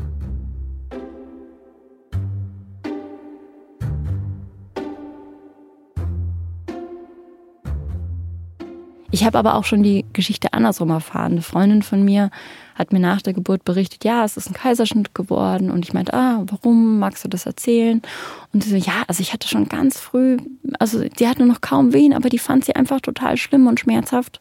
Ich 9.14 9.24
habe 9.24 9.38
aber 9.38 9.54
auch 9.54 9.62
schon 9.62 9.84
die 9.84 10.04
Geschichte 10.12 10.52
andersrum 10.54 10.90
erfahren. 10.90 11.34
Eine 11.34 11.42
Freundin 11.42 11.82
von 11.82 12.04
mir 12.04 12.32
hat 12.74 12.92
mir 12.92 12.98
nach 12.98 13.22
der 13.22 13.32
Geburt 13.32 13.64
berichtet, 13.64 14.02
ja, 14.02 14.24
es 14.24 14.36
ist 14.36 14.50
ein 14.50 14.54
Kaiserschnitt 14.54 15.14
geworden. 15.14 15.70
Und 15.70 15.84
ich 15.84 15.92
meinte, 15.92 16.12
ah, 16.14 16.42
warum 16.48 16.98
magst 16.98 17.22
du 17.22 17.28
das 17.28 17.46
erzählen? 17.46 18.02
Und 18.52 18.64
sie 18.64 18.70
so, 18.70 18.76
ja, 18.76 19.04
also 19.06 19.20
ich 19.20 19.32
hatte 19.32 19.46
schon 19.46 19.68
ganz 19.68 20.00
früh, 20.00 20.38
also 20.80 21.00
sie 21.16 21.28
hatte 21.28 21.46
noch 21.46 21.60
kaum 21.60 21.92
Wehen, 21.92 22.12
aber 22.12 22.28
die 22.28 22.40
fand 22.40 22.64
sie 22.64 22.74
einfach 22.74 23.00
total 23.00 23.36
schlimm 23.36 23.68
und 23.68 23.78
schmerzhaft. 23.78 24.40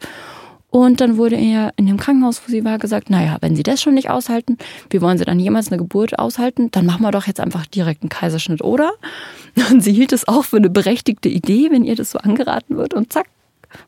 Und 0.72 1.02
dann 1.02 1.18
wurde 1.18 1.36
ihr 1.36 1.72
in 1.76 1.86
dem 1.86 1.98
Krankenhaus, 1.98 2.42
wo 2.44 2.50
sie 2.50 2.66
war, 2.66 2.80
gesagt, 2.80 3.12
naja, 3.12 3.38
wenn 3.42 3.56
sie 3.56 3.62
das 3.62 3.80
schon 3.80 3.94
nicht 3.94 4.10
aushalten, 4.10 4.58
wie 4.90 5.02
wollen 5.04 5.20
sie 5.20 5.26
dann 5.26 5.40
jemals 5.40 5.68
eine 5.68 5.78
Geburt 5.78 6.18
aushalten? 6.18 6.72
Dann 6.72 6.88
machen 6.88 7.04
wir 7.04 7.12
doch 7.12 7.28
jetzt 7.28 7.40
einfach 7.40 7.68
direkt 7.68 8.02
einen 8.02 8.10
Kaiserschnitt, 8.10 8.64
oder? 8.64 8.92
Und 9.70 9.84
sie 9.84 9.94
hielt 9.94 10.14
es 10.14 10.28
auch 10.28 10.46
für 10.46 10.58
eine 10.58 10.72
berechtigte 10.72 11.30
Idee, 11.30 11.70
wenn 11.70 11.84
ihr 11.84 11.96
das 11.96 12.10
so 12.10 12.18
angeraten 12.18 12.76
wird. 12.76 12.96
Und 12.96 13.14
zack, 13.14 13.28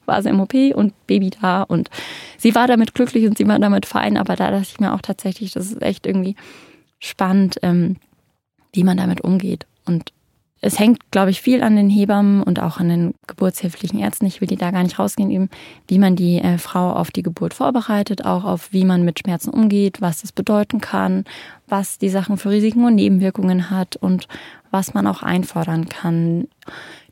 war 0.05 0.21
sie 0.21 0.29
im 0.29 0.39
OP 0.39 0.53
und 0.73 0.93
Baby 1.07 1.29
da 1.29 1.63
und 1.63 1.89
sie 2.37 2.55
war 2.55 2.67
damit 2.67 2.93
glücklich 2.93 3.25
und 3.25 3.37
sie 3.37 3.47
war 3.47 3.59
damit 3.59 3.85
fein, 3.85 4.17
aber 4.17 4.35
da 4.35 4.51
dachte 4.51 4.67
ich 4.69 4.79
mir 4.79 4.93
auch 4.93 5.01
tatsächlich, 5.01 5.51
das 5.51 5.67
ist 5.67 5.81
echt 5.81 6.05
irgendwie 6.05 6.35
spannend, 6.99 7.59
ähm, 7.61 7.97
wie 8.73 8.83
man 8.83 8.97
damit 8.97 9.21
umgeht. 9.21 9.65
Und 9.85 10.11
es 10.61 10.79
hängt, 10.79 11.11
glaube 11.11 11.29
ich, 11.29 11.41
viel 11.41 11.61
an 11.61 11.75
den 11.75 11.89
Hebammen 11.89 12.41
und 12.41 12.59
auch 12.59 12.77
an 12.77 12.89
den 12.89 13.13
geburtshilflichen 13.27 13.99
Ärzten. 13.99 14.25
Ich 14.25 14.41
will 14.41 14.47
die 14.47 14.55
da 14.55 14.71
gar 14.71 14.81
nicht 14.81 14.97
rausgehen, 14.97 15.29
eben, 15.29 15.49
wie 15.87 15.99
man 15.99 16.15
die 16.15 16.39
äh, 16.39 16.57
Frau 16.57 16.91
auf 16.93 17.11
die 17.11 17.21
Geburt 17.21 17.53
vorbereitet, 17.53 18.25
auch 18.25 18.43
auf 18.43 18.73
wie 18.73 18.83
man 18.83 19.05
mit 19.05 19.19
Schmerzen 19.19 19.51
umgeht, 19.51 20.01
was 20.01 20.21
das 20.21 20.31
bedeuten 20.31 20.81
kann, 20.81 21.25
was 21.67 21.99
die 21.99 22.09
Sachen 22.09 22.37
für 22.37 22.49
Risiken 22.49 22.83
und 22.83 22.95
Nebenwirkungen 22.95 23.69
hat 23.69 23.95
und 23.95 24.27
was 24.71 24.95
man 24.95 25.05
auch 25.05 25.21
einfordern 25.21 25.87
kann. 25.87 26.47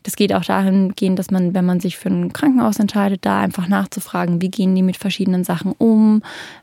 Das 0.04 0.16
geht 0.16 0.34
auch 0.34 0.44
dahingehend, 0.44 1.18
dass 1.18 1.32
man, 1.32 1.54
wenn 1.54 1.66
man 1.66 1.80
sich 1.80 1.98
für 1.98 2.10
ein 2.10 2.34
Krankenhaus 2.34 2.78
entscheidet, 2.80 3.26
da 3.26 3.40
einfach 3.40 3.68
nachzufragen, 3.68 4.42
wie 4.42 4.50
gehen 4.50 4.76
die 4.76 4.84
mit 4.84 4.98
verschiedenen 4.98 5.44
Sachen 5.44 5.72
um, 5.78 6.22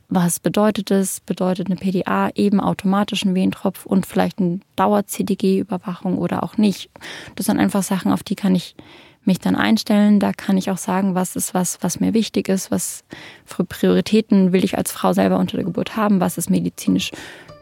was 0.09 0.41
bedeutet 0.41 0.91
es, 0.91 1.21
bedeutet 1.21 1.67
eine 1.67 1.77
PDA 1.77 2.31
eben 2.35 2.61
automatischen 2.61 3.35
Wehentropf 3.35 3.87
und 3.87 4.07
vielleicht 4.07 4.39
eine 4.39 4.61
Dauer-CDG-Überwachung 4.77 6.19
oder 6.19 6.43
auch 6.43 6.59
nicht. 6.59 6.91
Das 7.37 7.47
sind 7.47 7.59
einfach 7.59 7.83
Sachen, 7.83 8.13
auf 8.13 8.23
die 8.23 8.35
kann 8.37 8.55
ich 8.55 8.77
mich 9.25 9.39
dann 9.39 9.57
einstellen. 9.57 10.19
Da 10.21 10.33
kann 10.33 10.57
ich 10.57 10.71
auch 10.71 10.79
sagen, 10.79 11.15
was 11.15 11.37
ist 11.37 11.55
was, 11.55 11.79
was 11.83 12.01
mir 12.01 12.15
wichtig 12.15 12.49
ist, 12.49 12.71
was 12.71 13.05
für 13.45 13.65
Prioritäten 13.65 14.53
will 14.53 14.65
ich 14.65 14.77
als 14.79 14.93
Frau 14.93 15.13
selber 15.13 15.39
unter 15.39 15.57
der 15.57 15.65
Geburt 15.65 15.97
haben, 15.97 16.21
was 16.21 16.39
ist 16.39 16.51
medizinisch 16.51 17.13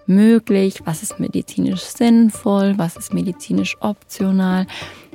möglich, 0.07 0.81
was 0.85 1.03
ist 1.03 1.21
medizinisch 1.21 1.83
sinnvoll, 1.83 2.75
was 2.79 2.97
ist 2.97 3.13
medizinisch 3.13 3.77
optional. 3.81 4.67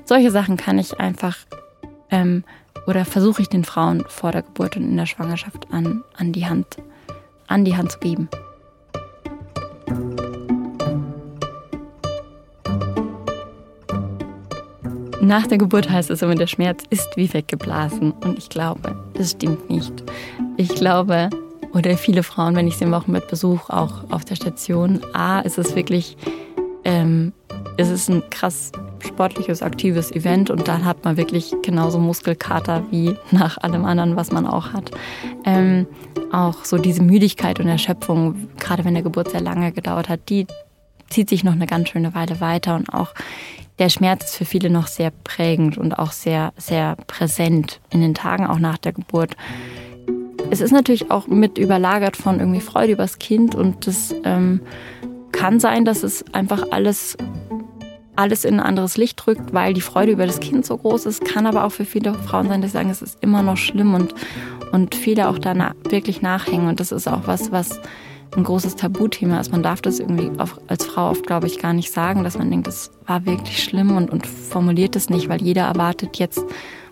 Solche 0.06 0.32
Sachen 0.32 0.58
kann 0.58 0.78
ich 0.78 1.00
einfach 1.00 1.38
ähm, 2.12 2.44
oder 2.88 3.06
versuche 3.06 3.42
ich 3.42 3.50
den 3.50 3.63
Frauen 3.63 4.04
vor 4.08 4.32
der 4.32 4.42
Geburt 4.42 4.76
und 4.76 4.84
in 4.84 4.98
der 4.98 5.06
Schwangerschaft 5.06 5.68
an, 5.72 6.04
an, 6.18 6.34
die 6.34 6.46
Hand, 6.46 6.78
an 7.48 7.63
die 7.63 7.76
Hand 7.78 7.94
zu 7.94 8.00
geben. 8.00 8.30
Nach 15.22 15.48
der 15.48 15.58
Geburt 15.58 15.89
heißt 15.89 16.10
es 16.10 16.22
immer, 16.22 16.36
der 16.36 16.48
Schmerz 16.48 16.84
ist 16.89 17.16
wie 17.16 17.34
weggeblasen. 17.34 18.12
Und 18.12 18.38
ich 18.38 18.50
glaube, 18.50 19.02
das 19.13 19.32
stimmt 19.32 19.70
nicht. 19.70 20.04
Ich 20.58 20.76
glaube, 20.76 21.30
oder 21.74 21.96
viele 21.96 22.24
Frauen, 22.24 22.58
wenn 22.58 22.68
ich 22.68 22.76
sie 22.76 22.84
im 22.84 22.92
Wochenbett 22.92 23.30
besuche, 23.30 23.72
auch 23.72 24.04
auf 24.12 24.26
der 24.26 24.36
Station, 24.36 25.00
A, 25.13 25.39
ist 25.39 25.58
es 25.58 25.78
wirklich, 25.78 26.18
ähm, 26.84 27.32
ist 27.78 27.89
es 27.89 28.10
ein 28.10 28.22
krass 28.30 28.74
sportliches, 29.04 29.62
aktives 29.62 30.12
Event 30.12 30.50
und 30.50 30.68
dann 30.68 30.86
hat 30.86 31.04
man 31.04 31.18
wirklich 31.18 31.54
genauso 31.62 32.00
Muskelkater 32.00 32.84
wie 32.92 33.16
nach 33.32 33.58
allem 33.58 33.86
anderen, 33.86 34.16
was 34.16 34.32
man 34.32 34.46
auch 34.46 34.74
hat. 34.74 34.92
Ähm, 35.46 35.88
auch 36.32 36.66
so 36.66 36.78
diese 36.78 37.04
Müdigkeit 37.04 37.60
und 37.60 37.68
Erschöpfung, 37.68 38.50
gerade 38.60 38.86
wenn 38.86 38.94
der 38.94 39.04
Geburt 39.04 39.30
sehr 39.32 39.42
lange 39.42 39.72
gedauert 39.72 40.10
hat, 40.10 40.30
die 40.30 40.48
zieht 41.10 41.30
sich 41.30 41.44
noch 41.44 41.54
eine 41.54 41.68
ganz 41.68 41.89
schöne 41.89 42.16
Weile 42.16 42.42
weiter 42.42 42.76
und 42.76 42.89
auch 42.94 43.13
der 43.80 43.89
Schmerz 43.89 44.26
ist 44.26 44.36
für 44.36 44.46
viele 44.46 44.70
noch 44.70 44.88
sehr 44.88 45.12
prägend 45.24 45.78
und 45.78 45.94
auch 45.94 46.12
sehr, 46.12 46.54
sehr 46.58 46.96
präsent 47.08 47.80
in 47.89 48.02
den 48.02 48.13
Tagen 48.13 48.46
auch 48.46 48.60
nach 48.60 48.78
der 48.78 48.94
Geburt. 48.94 49.36
Es 50.52 50.62
ist 50.62 50.72
natürlich 50.72 51.10
auch 51.10 51.28
mit 51.28 51.58
überlagert 51.58 52.16
von 52.16 52.39
irgendwie 52.39 52.62
Freude 52.62 52.94
übers 52.94 53.18
Kind 53.18 53.56
und 53.56 53.88
das 53.88 54.13
ähm, 54.24 54.62
kann 55.32 55.60
sein, 55.60 55.86
dass 55.86 56.04
es 56.04 56.24
einfach 56.34 56.72
alles 56.72 57.18
alles 58.15 58.45
in 58.45 58.56
ein 58.56 58.65
anderes 58.65 58.97
Licht 58.97 59.26
rückt, 59.28 59.54
weil 59.54 59.73
die 59.73 59.82
Freude 59.82 60.12
über 60.12 60.26
das 60.26 60.39
Kind 60.39 60.65
so 60.65 60.78
groß 60.78 61.06
ist. 61.06 61.26
Kann 61.26 61.45
aber 61.45 61.63
auch 61.63 61.71
für 61.71 61.86
viele 61.86 62.13
Frauen 62.13 62.47
sein, 62.47 62.62
die 62.62 62.67
sagen, 62.67 62.89
es 62.89 63.02
ist 63.02 63.17
immer 63.21 63.41
noch 63.41 63.58
schlimm 63.58 63.93
und, 63.93 64.13
und 64.71 64.95
viele 64.95 65.30
auch 65.30 65.39
da 65.39 65.73
wirklich 65.89 66.21
nachhängen. 66.21 66.67
Und 66.67 66.80
das 66.80 66.91
ist 66.91 67.08
auch 67.08 67.21
was, 67.26 67.52
was 67.52 67.80
ein 68.36 68.43
großes 68.43 68.76
Tabuthema 68.76 69.39
ist. 69.39 69.52
Man 69.52 69.63
darf 69.63 69.82
das 69.82 69.99
irgendwie 69.99 70.32
als 70.67 70.86
Frau 70.86 71.10
oft, 71.10 71.26
glaube 71.26 71.47
ich, 71.47 71.60
gar 71.60 71.73
nicht 71.73 71.91
sagen, 71.91 72.23
dass 72.23 72.38
man 72.38 72.49
denkt, 72.49 72.67
das 72.67 72.91
war 73.06 73.26
wirklich 73.26 73.63
schlimm 73.63 73.95
und, 73.95 74.10
und 74.12 74.26
formuliert 74.26 74.95
es 74.95 75.10
nicht, 75.10 75.30
weil 75.30 75.41
jeder 75.41 75.63
erwartet, 75.63 76.17
jetzt 76.17 76.43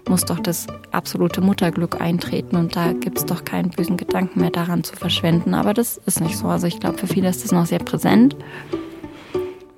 muss 0.08 0.26
doch 0.26 0.40
das 0.40 0.68
absolute 0.92 1.42
Mutterglück 1.42 2.02
eintreten 2.02 2.56
und 2.56 2.76
da 2.76 2.94
gibt 2.94 3.20
es 3.20 3.26
doch 3.26 3.46
keinen 3.46 3.70
bösen 3.70 3.98
Gedanken 3.98 4.42
mehr 4.42 4.50
daran 4.50 4.84
zu 4.84 4.96
verschwenden. 4.96 5.54
Aber 5.54 5.74
das 5.74 5.98
ist 6.06 6.22
nicht 6.22 6.38
so. 6.38 6.48
Also 6.48 6.68
ich 6.68 6.80
glaube, 6.80 6.98
für 6.98 7.08
viele 7.08 7.30
ist 7.30 7.44
das 7.44 7.52
noch 7.52 7.66
sehr 7.66 7.80
präsent 7.80 8.36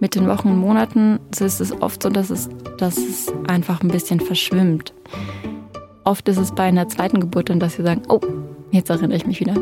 mit 0.04 0.14
den 0.16 0.28
Wochen 0.28 0.50
und 0.50 0.58
Monaten 0.58 1.22
ist 1.32 1.62
es 1.62 1.72
oft 1.72 2.04
so, 2.04 2.10
dass 2.10 2.30
es, 2.30 2.50
dass 2.78 2.98
es 2.98 3.32
einfach 3.48 3.82
ein 3.82 3.88
bisschen 3.88 4.20
verschwimmt. 4.20 4.94
Oft 6.04 6.28
ist 6.28 6.36
es 6.36 6.54
bei 6.54 6.64
einer 6.64 6.90
zweiten 6.90 7.22
Geburt 7.22 7.50
dann, 7.50 7.62
dass 7.62 7.76
sie 7.76 7.84
sagen, 7.84 8.02
oh, 8.10 8.20
jetzt 8.72 8.90
erinnere 8.90 9.16
ich 9.16 9.26
mich 9.26 9.40
wieder. 9.40 9.56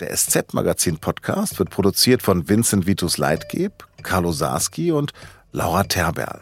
Der 0.00 0.16
SZ-Magazin-Podcast 0.16 1.60
wird 1.60 1.70
produziert 1.70 2.22
von 2.22 2.48
Vincent 2.48 2.88
Vitus 2.88 3.18
Leitgeb, 3.18 3.86
Carlo 4.02 4.32
Sarski 4.32 4.90
und 4.90 5.12
Laura 5.52 5.84
Terberl. 5.84 6.40